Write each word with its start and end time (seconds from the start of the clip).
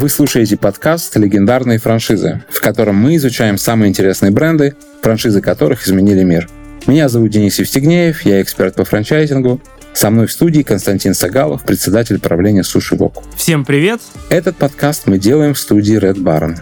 Вы 0.00 0.08
слушаете 0.10 0.56
подкаст 0.56 1.16
«Легендарные 1.16 1.80
франшизы», 1.80 2.44
в 2.50 2.60
котором 2.60 2.94
мы 2.94 3.16
изучаем 3.16 3.58
самые 3.58 3.88
интересные 3.88 4.30
бренды, 4.30 4.76
франшизы 5.02 5.40
которых 5.40 5.84
изменили 5.84 6.22
мир. 6.22 6.48
Меня 6.86 7.08
зовут 7.08 7.32
Денис 7.32 7.58
Евстигнеев, 7.58 8.22
я 8.22 8.40
эксперт 8.40 8.76
по 8.76 8.84
франчайзингу. 8.84 9.60
Со 9.94 10.10
мной 10.10 10.28
в 10.28 10.32
студии 10.32 10.62
Константин 10.62 11.14
Сагалов, 11.14 11.64
председатель 11.64 12.20
правления 12.20 12.62
Суши 12.62 12.94
Вок. 12.94 13.24
Всем 13.36 13.64
привет! 13.64 14.00
Этот 14.30 14.56
подкаст 14.56 15.08
мы 15.08 15.18
делаем 15.18 15.54
в 15.54 15.58
студии 15.58 15.98
Red 15.98 16.22
Baron. 16.22 16.54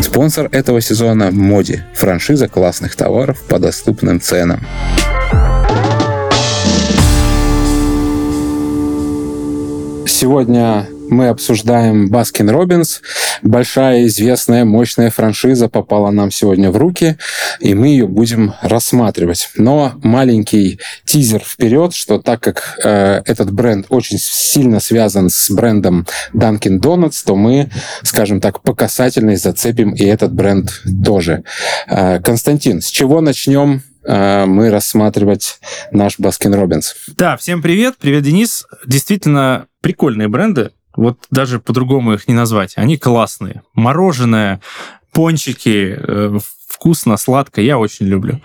Спонсор 0.00 0.48
этого 0.52 0.80
сезона– 0.80 1.30
Моди, 1.32 1.82
франшиза 1.94 2.46
классных 2.46 2.94
товаров 2.94 3.42
по 3.48 3.58
доступным 3.58 4.20
ценам. 4.20 4.64
Сегодня 10.06 10.86
мы 11.08 11.28
обсуждаем 11.28 12.08
Baskin 12.08 12.50
Robbins. 12.50 13.00
Большая, 13.42 14.06
известная, 14.06 14.64
мощная 14.64 15.10
франшиза 15.10 15.68
попала 15.68 16.10
нам 16.10 16.30
сегодня 16.30 16.70
в 16.70 16.76
руки, 16.76 17.18
и 17.60 17.74
мы 17.74 17.88
ее 17.88 18.06
будем 18.06 18.54
рассматривать. 18.62 19.50
Но 19.56 19.92
маленький 20.02 20.80
тизер 21.04 21.40
вперед, 21.40 21.94
что 21.94 22.18
так 22.18 22.40
как 22.40 22.78
э, 22.82 23.22
этот 23.26 23.52
бренд 23.52 23.86
очень 23.88 24.18
сильно 24.18 24.80
связан 24.80 25.30
с 25.30 25.50
брендом 25.50 26.06
Dunkin' 26.32 26.80
Donuts, 26.80 27.22
то 27.24 27.36
мы, 27.36 27.70
скажем 28.02 28.40
так, 28.40 28.62
по 28.62 28.74
касательной 28.74 29.36
зацепим 29.36 29.92
и 29.92 30.04
этот 30.04 30.32
бренд 30.32 30.82
тоже. 31.04 31.44
Э, 31.86 32.20
Константин, 32.20 32.80
с 32.80 32.86
чего 32.86 33.20
начнем 33.20 33.82
э, 34.04 34.46
мы 34.46 34.70
рассматривать 34.70 35.58
наш 35.90 36.18
Baskin 36.18 36.54
Robbins. 36.54 36.94
Да, 37.16 37.36
всем 37.36 37.62
привет, 37.62 37.96
привет, 38.00 38.22
Денис. 38.22 38.66
Действительно 38.86 39.66
прикольные 39.80 40.28
бренды, 40.28 40.70
вот 40.96 41.18
даже 41.30 41.58
по-другому 41.58 42.14
их 42.14 42.28
не 42.28 42.34
назвать. 42.34 42.74
Они 42.76 42.96
классные. 42.96 43.62
Мороженое, 43.74 44.60
пончики, 45.12 45.96
э, 45.98 46.38
вкусно, 46.66 47.16
сладко, 47.16 47.60
я 47.60 47.78
очень 47.78 48.06
люблю. 48.06 48.40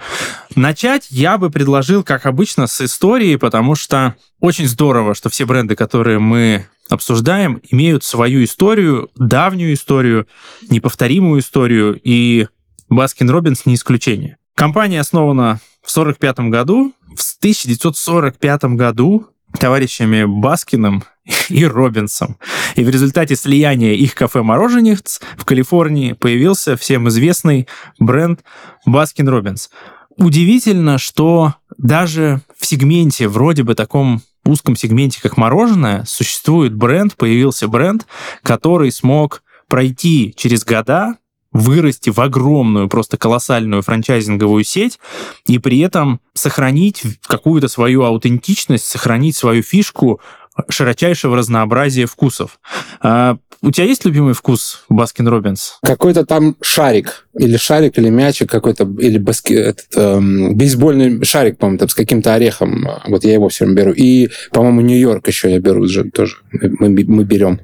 Начать 0.55 1.07
я 1.09 1.37
бы 1.37 1.49
предложил, 1.49 2.03
как 2.03 2.25
обычно, 2.25 2.67
с 2.67 2.81
истории, 2.81 3.35
потому 3.35 3.75
что 3.75 4.15
очень 4.39 4.67
здорово, 4.67 5.15
что 5.15 5.29
все 5.29 5.45
бренды, 5.45 5.75
которые 5.75 6.19
мы 6.19 6.67
обсуждаем, 6.89 7.61
имеют 7.69 8.03
свою 8.03 8.43
историю, 8.43 9.09
давнюю 9.15 9.73
историю, 9.73 10.27
неповторимую 10.69 11.41
историю, 11.41 11.99
и 12.03 12.47
Баскин 12.89 13.29
Робинс 13.29 13.65
не 13.65 13.75
исключение. 13.75 14.37
Компания 14.55 14.99
основана 14.99 15.59
в 15.81 15.91
1945 15.91 16.49
году. 16.51 16.93
В 17.15 17.37
1945 17.39 18.63
году 18.75 19.27
товарищами 19.57 20.25
Баскиным 20.25 21.03
и 21.49 21.65
Робинсом. 21.65 22.37
И 22.75 22.83
в 22.83 22.89
результате 22.89 23.35
слияния 23.35 23.93
их 23.93 24.15
кафе-мороженых 24.15 25.21
в 25.37 25.45
Калифорнии 25.45 26.13
появился 26.13 26.75
всем 26.75 27.07
известный 27.09 27.67
бренд 27.99 28.41
Баскин 28.85 29.29
Робинс. 29.29 29.69
Удивительно, 30.17 30.97
что 30.97 31.55
даже 31.77 32.41
в 32.57 32.65
сегменте, 32.65 33.27
вроде 33.27 33.63
бы 33.63 33.75
таком 33.75 34.21
узком 34.45 34.75
сегменте, 34.75 35.21
как 35.21 35.37
мороженое, 35.37 36.03
существует 36.05 36.75
бренд, 36.75 37.15
появился 37.15 37.67
бренд, 37.67 38.05
который 38.43 38.91
смог 38.91 39.43
пройти 39.67 40.33
через 40.35 40.65
года, 40.65 41.15
вырасти 41.51 42.09
в 42.09 42.19
огромную, 42.19 42.87
просто 42.89 43.17
колоссальную 43.17 43.81
франчайзинговую 43.81 44.63
сеть 44.63 44.99
и 45.47 45.57
при 45.57 45.79
этом 45.79 46.21
сохранить 46.33 47.03
какую-то 47.25 47.67
свою 47.67 48.03
аутентичность, 48.03 48.85
сохранить 48.85 49.35
свою 49.35 49.63
фишку 49.63 50.21
широчайшего 50.67 51.37
разнообразия 51.37 52.05
вкусов. 52.05 52.59
А 53.01 53.37
у 53.61 53.71
тебя 53.71 53.85
есть 53.85 54.05
любимый 54.05 54.33
вкус 54.33 54.83
Баскин 54.89 55.27
Робинс? 55.27 55.79
Какой-то 55.81 56.25
там 56.25 56.55
шарик. 56.61 57.27
Или 57.37 57.57
шарик, 57.57 57.97
или 57.97 58.09
мячик 58.09 58.49
какой-то, 58.49 58.83
или 58.99 59.17
баски, 59.17 59.53
этот, 59.53 59.87
эм, 59.95 60.55
бейсбольный 60.55 61.23
шарик, 61.23 61.57
по-моему, 61.57 61.79
там, 61.79 61.89
с 61.89 61.93
каким-то 61.93 62.33
орехом. 62.33 62.87
Вот 63.07 63.23
я 63.23 63.33
его 63.33 63.49
все 63.49 63.65
время 63.65 63.77
беру. 63.77 63.91
И, 63.91 64.29
по-моему, 64.51 64.81
Нью-Йорк 64.81 65.27
еще 65.27 65.51
я 65.51 65.59
беру 65.59 65.87
тоже. 66.13 66.37
Мы, 66.51 66.89
мы 66.89 67.23
берем. 67.23 67.59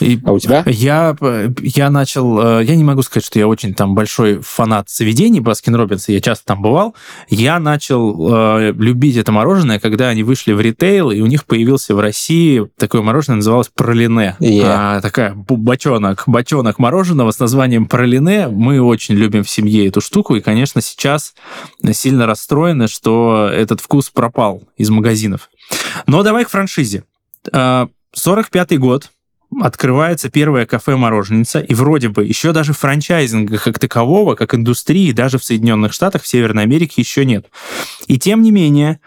И 0.00 0.18
а 0.24 0.32
у 0.32 0.38
тебя? 0.38 0.62
Я, 0.66 1.16
я 1.60 1.90
начал... 1.90 2.60
Э, 2.60 2.64
я 2.64 2.76
не 2.76 2.84
могу 2.84 3.02
сказать, 3.02 3.24
что 3.24 3.38
я 3.38 3.46
очень 3.46 3.74
там 3.74 3.94
большой 3.94 4.40
фанат 4.40 4.90
заведений 4.90 5.40
Баскин 5.40 5.74
Робинса, 5.74 6.12
я 6.12 6.20
часто 6.20 6.46
там 6.46 6.62
бывал. 6.62 6.94
Я 7.28 7.58
начал 7.58 8.34
э, 8.34 8.72
любить 8.72 9.16
это 9.16 9.32
мороженое, 9.32 9.78
когда 9.78 10.08
они 10.08 10.22
вышли 10.22 10.52
в 10.52 10.60
ритейл, 10.60 11.10
и 11.10 11.20
у 11.20 11.26
них 11.26 11.44
появился 11.44 11.94
в 11.94 12.00
России 12.00 12.68
такое 12.78 13.02
мороженое, 13.02 13.36
называлось 13.36 13.68
пралине. 13.68 14.36
Yeah. 14.40 14.62
А, 14.64 15.00
такая 15.00 15.34
бочонок, 15.34 16.24
бочонок 16.26 16.78
мороженого 16.78 17.30
с 17.30 17.38
названием 17.38 17.86
пралине. 17.86 18.48
Мы 18.48 18.80
очень 18.80 19.14
любим 19.14 19.44
в 19.44 19.50
семье 19.50 19.86
эту 19.88 20.00
штуку, 20.00 20.36
и, 20.36 20.40
конечно, 20.40 20.80
сейчас 20.80 21.34
сильно 21.92 22.26
расстроены, 22.26 22.88
что 22.88 23.48
этот 23.52 23.80
вкус 23.80 24.10
пропал 24.10 24.62
из 24.76 24.90
магазинов. 24.90 25.50
Но 26.06 26.22
давай 26.22 26.44
к 26.44 26.50
франшизе. 26.50 27.04
45-й 27.52 28.76
э, 28.76 28.78
год, 28.78 29.10
открывается 29.60 30.30
первое 30.30 30.66
кафе-мороженица, 30.66 31.60
и 31.60 31.74
вроде 31.74 32.08
бы 32.08 32.24
еще 32.24 32.52
даже 32.52 32.72
франчайзинга 32.72 33.58
как 33.58 33.78
такового, 33.78 34.34
как 34.34 34.54
индустрии, 34.54 35.12
даже 35.12 35.38
в 35.38 35.44
Соединенных 35.44 35.92
Штатах, 35.92 36.22
в 36.22 36.26
Северной 36.26 36.62
Америке 36.62 36.94
еще 37.02 37.24
нет. 37.24 37.46
И 38.06 38.18
тем 38.18 38.42
не 38.42 38.50
менее, 38.50 39.00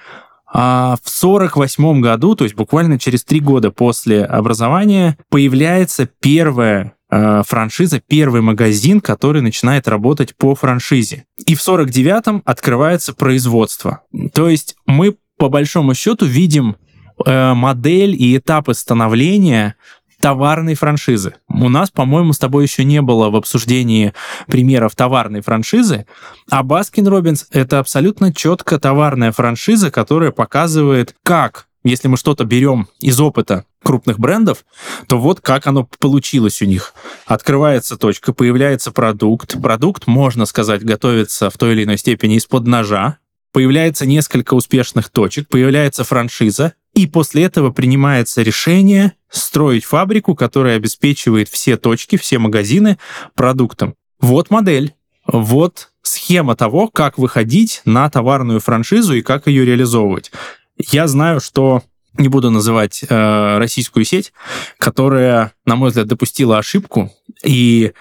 а, 0.47 0.95
в 1.03 1.09
1948 1.09 2.01
году, 2.01 2.35
то 2.35 2.43
есть 2.43 2.55
буквально 2.55 2.99
через 2.99 3.23
три 3.23 3.39
года 3.39 3.71
после 3.71 4.23
образования, 4.23 5.17
появляется 5.29 6.07
первая 6.19 6.93
а, 7.09 7.43
франшиза, 7.43 7.99
первый 7.99 8.41
магазин, 8.41 9.01
который 9.01 9.41
начинает 9.41 9.87
работать 9.87 10.35
по 10.35 10.55
франшизе. 10.55 11.25
И 11.45 11.55
в 11.55 11.59
49-м 11.59 12.41
открывается 12.45 13.13
производство. 13.13 14.01
То 14.33 14.49
есть 14.49 14.75
мы 14.85 15.15
по 15.37 15.49
большому 15.49 15.93
счету 15.93 16.25
видим 16.25 16.77
э, 17.25 17.53
модель 17.53 18.15
и 18.21 18.37
этапы 18.37 18.73
становления 18.73 19.75
товарной 20.25 20.73
франшизы. 20.73 21.35
У 21.47 21.69
нас, 21.69 21.91
по-моему, 21.91 22.33
с 22.33 22.39
тобой 22.39 22.63
еще 22.63 22.83
не 22.83 22.99
было 23.03 23.29
в 23.29 23.35
обсуждении 23.35 24.11
примеров 24.47 24.95
товарной 24.95 25.41
франшизы, 25.41 26.07
а 26.49 26.63
Баскин 26.63 27.07
Робинс— 27.07 27.45
это 27.51 27.77
абсолютно 27.77 28.33
четко 28.33 28.79
товарная 28.79 29.31
франшиза, 29.31 29.91
которая 29.91 30.31
показывает, 30.31 31.13
как 31.21 31.67
если 31.83 32.07
мы 32.07 32.17
что-то 32.17 32.43
берем 32.43 32.87
из 32.99 33.19
опыта 33.19 33.65
крупных 33.83 34.17
брендов, 34.17 34.65
то 35.05 35.19
вот 35.19 35.41
как 35.41 35.67
оно 35.67 35.87
получилось 35.99 36.59
у 36.63 36.65
них. 36.65 36.95
Открывается 37.27 37.95
точка, 37.95 38.33
появляется 38.33 38.91
продукт. 38.91 39.61
Продукт, 39.61 40.07
можно 40.07 40.47
сказать, 40.47 40.83
готовится 40.83 41.51
в 41.51 41.57
той 41.59 41.73
или 41.73 41.83
иной 41.83 41.99
степени 41.99 42.37
из-под 42.37 42.65
ножа. 42.65 43.19
Появляется 43.51 44.07
несколько 44.07 44.55
успешных 44.55 45.09
точек, 45.09 45.47
появляется 45.49 46.03
франшиза, 46.03 46.73
и 46.95 47.07
после 47.07 47.43
этого 47.43 47.71
принимается 47.71 48.41
решение 48.41 49.13
строить 49.29 49.83
фабрику, 49.83 50.33
которая 50.33 50.77
обеспечивает 50.77 51.49
все 51.49 51.77
точки, 51.77 52.17
все 52.17 52.39
магазины 52.39 52.97
продуктом. 53.35 53.95
Вот 54.19 54.49
модель, 54.49 54.95
вот 55.27 55.91
схема 56.01 56.55
того, 56.55 56.87
как 56.87 57.17
выходить 57.17 57.81
на 57.85 58.09
товарную 58.09 58.61
франшизу 58.61 59.13
и 59.13 59.21
как 59.21 59.47
ее 59.47 59.65
реализовывать. 59.65 60.31
Я 60.77 61.07
знаю, 61.07 61.41
что 61.41 61.83
не 62.17 62.29
буду 62.29 62.49
называть 62.49 63.03
э, 63.07 63.57
российскую 63.57 64.05
сеть, 64.05 64.31
которая, 64.77 65.53
на 65.65 65.75
мой 65.75 65.89
взгляд, 65.89 66.07
допустила 66.07 66.57
ошибку 66.57 67.11
и 67.43 67.91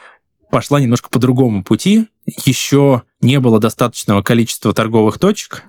пошла 0.55 0.79
немножко 0.79 1.09
по 1.09 1.19
другому 1.19 1.65
пути. 1.65 2.07
Еще 2.45 3.03
не 3.21 3.41
было 3.41 3.59
достаточного 3.59 4.23
количества 4.23 4.73
торговых 4.73 5.19
точек, 5.19 5.65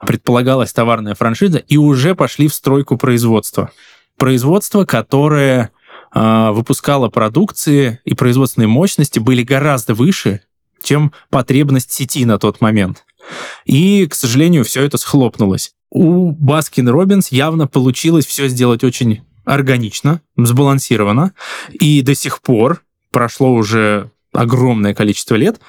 предполагалась 0.00 0.72
товарная 0.72 1.14
франшиза, 1.14 1.58
и 1.58 1.76
уже 1.76 2.14
пошли 2.14 2.48
в 2.48 2.54
стройку 2.54 2.96
производства. 2.96 3.70
Производство, 4.16 4.86
которое 4.86 5.70
э, 6.14 6.50
выпускало 6.50 7.10
продукции 7.10 8.00
и 8.06 8.14
производственные 8.14 8.68
мощности 8.68 9.18
были 9.18 9.42
гораздо 9.42 9.92
выше, 9.92 10.40
чем 10.82 11.12
потребность 11.28 11.92
сети 11.92 12.24
на 12.24 12.38
тот 12.38 12.62
момент. 12.62 13.04
И, 13.66 14.06
к 14.06 14.14
сожалению, 14.14 14.64
все 14.64 14.82
это 14.82 14.96
схлопнулось. 14.96 15.72
У 15.90 16.30
Баскин 16.30 16.88
Робинс 16.88 17.30
явно 17.32 17.66
получилось 17.66 18.24
все 18.24 18.48
сделать 18.48 18.82
очень 18.82 19.20
органично, 19.44 20.22
сбалансированно, 20.38 21.34
и 21.70 22.00
до 22.00 22.14
сих 22.14 22.40
пор 22.40 22.82
прошло 23.10 23.52
уже 23.52 24.10
огромное 24.32 24.94
количество 24.94 25.34
лет, 25.34 25.60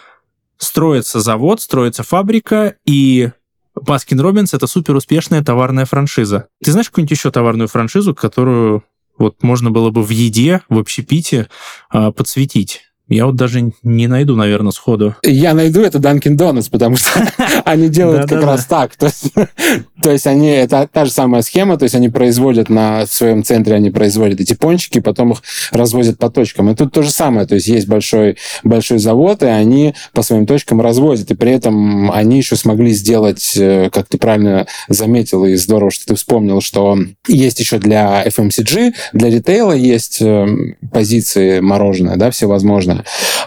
строится 0.57 1.19
завод, 1.19 1.61
строится 1.61 2.03
фабрика, 2.03 2.75
и 2.85 3.31
Баскин 3.75 4.19
Робинс— 4.19 4.53
это 4.55 4.67
супер 4.67 4.95
успешная 4.95 5.43
товарная 5.43 5.85
франшиза. 5.85 6.47
Ты 6.63 6.71
знаешь 6.71 6.89
какую-нибудь 6.89 7.17
еще 7.17 7.31
товарную 7.31 7.67
франшизу, 7.67 8.13
которую 8.13 8.83
вот 9.17 9.41
можно 9.43 9.71
было 9.71 9.89
бы 9.89 10.03
в 10.03 10.09
еде, 10.09 10.61
в 10.69 10.77
общепите 10.77 11.49
э, 11.91 12.11
подсветить? 12.11 12.92
Я 13.13 13.27
вот 13.27 13.35
даже 13.35 13.71
не 13.83 14.07
найду, 14.07 14.35
наверное, 14.35 14.71
сходу. 14.71 15.15
Я 15.23 15.53
найду 15.53 15.81
это 15.81 15.99
Dunkin' 15.99 16.35
Donuts, 16.35 16.69
потому 16.71 16.95
что 16.95 17.07
они 17.65 17.89
делают 17.89 18.27
как 18.27 18.43
раз 18.43 18.65
так. 18.65 18.95
То 20.03 20.11
есть 20.11 20.27
они, 20.27 20.49
это 20.49 20.89
та 20.91 21.05
же 21.05 21.11
самая 21.11 21.43
схема, 21.43 21.77
то 21.77 21.83
есть 21.83 21.95
они 21.95 22.09
производят 22.09 22.67
на 22.67 23.05
своем 23.05 23.43
центре, 23.43 23.75
они 23.75 23.89
производят 23.89 24.41
эти 24.41 24.53
пончики, 24.53 24.99
потом 24.99 25.31
их 25.31 25.41
развозят 25.71 26.17
по 26.17 26.29
точкам. 26.29 26.69
И 26.69 26.75
тут 26.75 26.91
то 26.91 27.03
же 27.03 27.09
самое, 27.09 27.47
то 27.47 27.55
есть 27.55 27.67
есть 27.67 27.87
большой, 27.87 28.37
большой 28.63 28.97
завод, 28.97 29.43
и 29.43 29.45
они 29.45 29.95
по 30.11 30.21
своим 30.21 30.45
точкам 30.45 30.81
развозят, 30.81 31.31
и 31.31 31.35
при 31.35 31.51
этом 31.51 32.11
они 32.11 32.37
еще 32.37 32.57
смогли 32.57 32.91
сделать, 32.91 33.53
э, 33.55 33.89
как 33.91 34.07
ты 34.09 34.17
правильно 34.17 34.67
заметил, 34.89 35.45
и 35.45 35.55
здорово, 35.55 35.91
что 35.91 36.05
ты 36.05 36.15
вспомнил, 36.15 36.59
что 36.59 36.97
есть 37.27 37.59
еще 37.61 37.77
для 37.77 38.25
FMCG, 38.25 38.93
для 39.13 39.29
ритейла 39.29 39.71
есть 39.71 40.21
э, 40.21 40.47
позиции 40.91 41.61
мороженое, 41.61 42.17
да, 42.17 42.29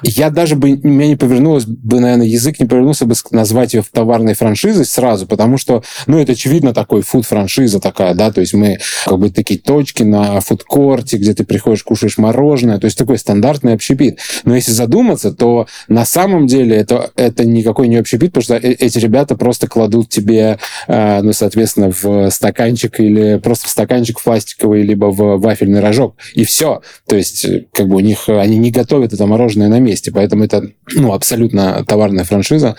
Я 0.02 0.30
даже 0.30 0.56
бы, 0.56 0.78
меня 0.82 1.08
не 1.08 1.16
повернулось 1.16 1.64
бы, 1.66 2.00
наверное, 2.00 2.26
язык 2.26 2.60
не 2.60 2.66
повернулся 2.66 3.06
бы 3.06 3.14
назвать 3.30 3.74
ее 3.74 3.84
товарной 3.90 4.34
франшизой 4.34 4.84
сразу, 4.84 5.26
потому 5.26 5.58
что, 5.58 5.82
ну, 6.06 6.18
это 6.18 6.32
очевидно 6.32 6.74
такой 6.74 7.02
фуд-франшиза 7.02 7.80
такая, 7.80 8.14
да, 8.14 8.30
то 8.32 8.40
есть 8.40 8.54
мы 8.54 8.78
как 9.04 9.18
бы 9.18 9.30
такие 9.30 9.60
точки 9.60 10.02
на 10.02 10.40
фудкорте, 10.40 11.16
где 11.16 11.34
ты 11.34 11.44
приходишь, 11.44 11.82
кушаешь 11.82 12.18
мороженое, 12.18 12.78
то 12.78 12.86
есть 12.86 12.98
такой 12.98 13.18
стандартный 13.18 13.74
общепит. 13.74 14.18
Но 14.44 14.54
если 14.54 14.72
задуматься, 14.72 15.32
то 15.32 15.66
на 15.88 16.04
самом 16.04 16.46
деле 16.46 16.76
это, 16.76 17.10
это 17.16 17.44
никакой 17.44 17.88
не 17.88 17.96
общепит, 17.96 18.32
потому 18.32 18.42
что 18.42 18.54
э, 18.56 18.72
эти 18.72 18.98
ребята 18.98 19.36
просто 19.36 19.66
кладут 19.66 20.08
тебе, 20.08 20.58
э, 20.86 21.22
ну, 21.22 21.32
соответственно, 21.32 21.90
в 21.90 22.30
стаканчик 22.30 23.00
или 23.00 23.38
просто 23.38 23.66
в 23.66 23.70
стаканчик 23.70 24.22
пластиковый, 24.22 24.82
либо 24.82 25.06
в 25.06 25.38
вафельный 25.38 25.80
рожок, 25.80 26.16
и 26.34 26.44
все. 26.44 26.82
То 27.06 27.16
есть 27.16 27.44
э, 27.44 27.66
как 27.72 27.88
бы 27.88 27.96
у 27.96 28.00
них, 28.00 28.28
они 28.28 28.58
не 28.58 28.70
готовят 28.70 29.12
это 29.12 29.26
мороженое 29.36 29.68
на 29.68 29.78
месте, 29.78 30.10
поэтому 30.10 30.44
это, 30.44 30.70
ну, 30.94 31.12
абсолютно 31.12 31.84
товарная 31.84 32.24
франшиза. 32.24 32.76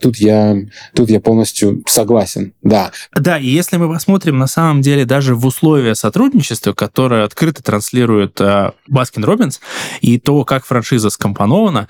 Тут 0.00 0.16
я, 0.16 0.56
тут 0.94 1.10
я 1.10 1.20
полностью 1.20 1.82
согласен, 1.86 2.52
да. 2.62 2.90
Да, 3.14 3.38
и 3.38 3.46
если 3.46 3.76
мы 3.76 3.92
посмотрим 3.92 4.38
на 4.38 4.46
самом 4.46 4.80
деле 4.80 5.04
даже 5.04 5.34
в 5.34 5.46
условия 5.46 5.94
сотрудничества, 5.94 6.72
которое 6.72 7.24
открыто 7.24 7.62
транслирует 7.62 8.40
Баскин 8.88 9.24
Робинс, 9.24 9.60
и 10.00 10.18
то, 10.18 10.44
как 10.44 10.66
франшиза 10.66 11.10
скомпонована, 11.10 11.88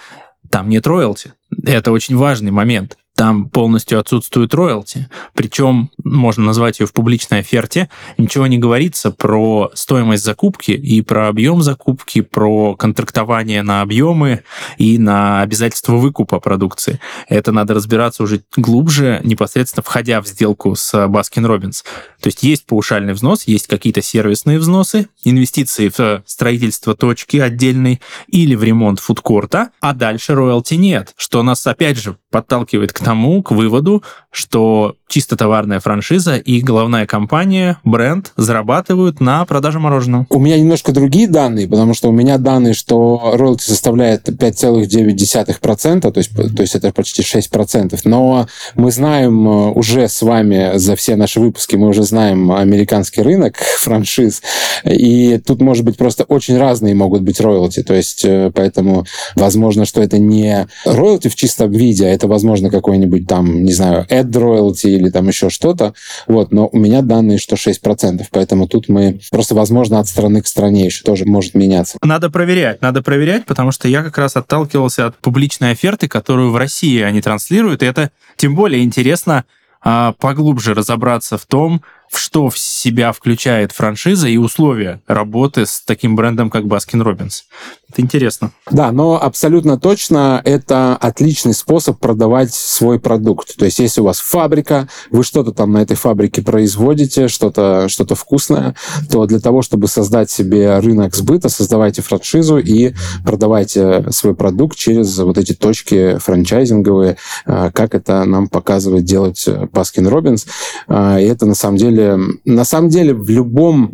там 0.50 0.68
нет 0.68 0.86
роялти. 0.86 1.32
Это 1.64 1.90
очень 1.90 2.16
важный 2.16 2.50
момент 2.50 2.98
там 3.16 3.48
полностью 3.48 3.98
отсутствует 3.98 4.54
роялти. 4.54 5.08
Причем 5.32 5.90
можно 6.04 6.44
назвать 6.44 6.80
ее 6.80 6.86
в 6.86 6.92
публичной 6.92 7.40
оферте. 7.40 7.88
Ничего 8.18 8.46
не 8.46 8.58
говорится 8.58 9.10
про 9.10 9.70
стоимость 9.74 10.22
закупки 10.22 10.72
и 10.72 11.00
про 11.00 11.28
объем 11.28 11.62
закупки, 11.62 12.20
про 12.20 12.76
контрактование 12.76 13.62
на 13.62 13.80
объемы 13.80 14.42
и 14.76 14.98
на 14.98 15.40
обязательство 15.40 15.94
выкупа 15.94 16.40
продукции. 16.40 17.00
Это 17.28 17.52
надо 17.52 17.72
разбираться 17.72 18.22
уже 18.22 18.42
глубже, 18.54 19.20
непосредственно 19.24 19.82
входя 19.82 20.20
в 20.20 20.26
сделку 20.28 20.76
с 20.76 20.92
Baskin 20.94 21.46
Robbins. 21.46 21.84
То 22.20 22.26
есть 22.26 22.42
есть 22.42 22.66
паушальный 22.66 23.14
взнос, 23.14 23.44
есть 23.44 23.66
какие-то 23.66 24.02
сервисные 24.02 24.58
взносы, 24.58 25.08
инвестиции 25.24 25.90
в 25.96 26.22
строительство 26.26 26.94
точки 26.94 27.38
отдельной 27.38 28.02
или 28.28 28.54
в 28.54 28.62
ремонт 28.62 29.00
фудкорта, 29.00 29.70
а 29.80 29.94
дальше 29.94 30.34
роялти 30.34 30.74
нет, 30.74 31.14
что 31.16 31.42
нас 31.42 31.66
опять 31.66 31.96
же 31.96 32.18
подталкивает 32.30 32.92
к 32.92 33.00
тому, 33.06 33.40
к 33.40 33.52
выводу, 33.52 34.02
что 34.32 34.96
чисто 35.08 35.36
товарная 35.36 35.80
франшиза 35.80 36.36
и 36.36 36.60
головная 36.60 37.06
компания, 37.06 37.78
бренд 37.84 38.32
зарабатывают 38.36 39.20
на 39.20 39.44
продаже 39.44 39.78
мороженого. 39.78 40.26
У 40.30 40.38
меня 40.38 40.58
немножко 40.58 40.92
другие 40.92 41.28
данные, 41.28 41.68
потому 41.68 41.94
что 41.94 42.08
у 42.08 42.12
меня 42.12 42.38
данные, 42.38 42.74
что 42.74 43.32
роялти 43.34 43.64
составляет 43.64 44.28
5,9%, 44.28 46.00
то 46.00 46.18
есть, 46.18 46.34
то 46.34 46.62
есть 46.62 46.74
это 46.74 46.92
почти 46.92 47.22
6%. 47.22 47.98
Но 48.04 48.46
мы 48.74 48.90
знаем 48.90 49.48
э, 49.48 49.70
уже 49.72 50.08
с 50.08 50.22
вами 50.22 50.76
за 50.76 50.96
все 50.96 51.16
наши 51.16 51.40
выпуски, 51.40 51.76
мы 51.76 51.88
уже 51.88 52.02
знаем 52.02 52.50
американский 52.52 53.22
рынок 53.22 53.56
франшиз, 53.80 54.42
и 54.84 55.38
тут, 55.38 55.60
может 55.60 55.84
быть, 55.84 55.96
просто 55.96 56.24
очень 56.24 56.58
разные 56.58 56.94
могут 56.94 57.22
быть 57.22 57.40
роялти. 57.40 57.82
То 57.82 57.94
есть, 57.94 58.24
э, 58.24 58.50
поэтому 58.54 59.06
возможно, 59.36 59.84
что 59.84 60.02
это 60.02 60.18
не 60.18 60.66
роялти 60.84 61.28
в 61.28 61.36
чистом 61.36 61.70
виде, 61.70 62.06
а 62.06 62.08
это, 62.08 62.26
возможно, 62.26 62.70
какой-нибудь 62.70 63.26
там, 63.26 63.64
не 63.64 63.72
знаю, 63.72 64.06
ad 64.10 64.30
royalty 64.30 64.95
или 64.96 65.10
там 65.10 65.28
еще 65.28 65.50
что-то. 65.50 65.94
Вот, 66.26 66.52
но 66.52 66.68
у 66.68 66.78
меня 66.78 67.02
данные, 67.02 67.38
что 67.38 67.56
6%, 67.56 68.24
поэтому 68.30 68.66
тут 68.68 68.88
мы 68.88 69.20
просто, 69.30 69.54
возможно, 69.54 70.00
от 70.00 70.08
страны 70.08 70.42
к 70.42 70.46
стране 70.46 70.86
еще 70.86 71.02
тоже 71.04 71.24
может 71.24 71.54
меняться. 71.54 71.98
Надо 72.02 72.30
проверять, 72.30 72.82
надо 72.82 73.02
проверять, 73.02 73.46
потому 73.46 73.72
что 73.72 73.88
я 73.88 74.02
как 74.02 74.18
раз 74.18 74.36
отталкивался 74.36 75.06
от 75.06 75.16
публичной 75.18 75.72
оферты, 75.72 76.08
которую 76.08 76.50
в 76.50 76.56
России 76.56 77.00
они 77.02 77.20
транслируют, 77.22 77.82
и 77.82 77.86
это 77.86 78.10
тем 78.36 78.54
более 78.54 78.82
интересно 78.82 79.44
а, 79.82 80.12
поглубже 80.12 80.74
разобраться 80.74 81.38
в 81.38 81.46
том, 81.46 81.82
что 82.12 82.48
в 82.50 82.58
себя 82.58 83.12
включает 83.12 83.72
франшиза 83.72 84.28
и 84.28 84.36
условия 84.36 85.00
работы 85.06 85.66
с 85.66 85.80
таким 85.80 86.16
брендом, 86.16 86.50
как 86.50 86.64
Baskin 86.64 87.02
Robbins. 87.02 87.42
Это 87.88 88.02
интересно. 88.02 88.50
Да, 88.70 88.90
но 88.90 89.22
абсолютно 89.22 89.78
точно 89.78 90.42
это 90.44 90.96
отличный 90.96 91.54
способ 91.54 91.98
продавать 92.00 92.52
свой 92.52 92.98
продукт. 92.98 93.56
То 93.56 93.64
есть, 93.64 93.78
если 93.78 94.00
у 94.00 94.04
вас 94.04 94.18
фабрика, 94.18 94.88
вы 95.10 95.22
что-то 95.22 95.52
там 95.52 95.72
на 95.72 95.82
этой 95.82 95.96
фабрике 95.96 96.42
производите, 96.42 97.28
что-то 97.28 97.88
что 97.88 98.04
вкусное, 98.14 98.74
то 99.10 99.26
для 99.26 99.38
того, 99.38 99.62
чтобы 99.62 99.88
создать 99.88 100.30
себе 100.30 100.78
рынок 100.78 101.14
сбыта, 101.14 101.48
создавайте 101.48 102.02
франшизу 102.02 102.58
и 102.58 102.94
продавайте 103.24 104.10
свой 104.10 104.34
продукт 104.34 104.76
через 104.76 105.16
вот 105.18 105.38
эти 105.38 105.54
точки 105.54 106.18
франчайзинговые, 106.18 107.16
а, 107.44 107.70
как 107.70 107.94
это 107.94 108.24
нам 108.24 108.48
показывает 108.48 109.04
делать 109.04 109.46
Baskin 109.46 110.10
Robbins. 110.10 110.46
А, 110.88 111.20
и 111.20 111.24
это 111.24 111.46
на 111.46 111.54
самом 111.54 111.76
деле 111.76 111.95
деле, 111.96 112.18
на 112.44 112.64
самом 112.64 112.88
деле 112.90 113.14
в 113.14 113.28
любом, 113.30 113.92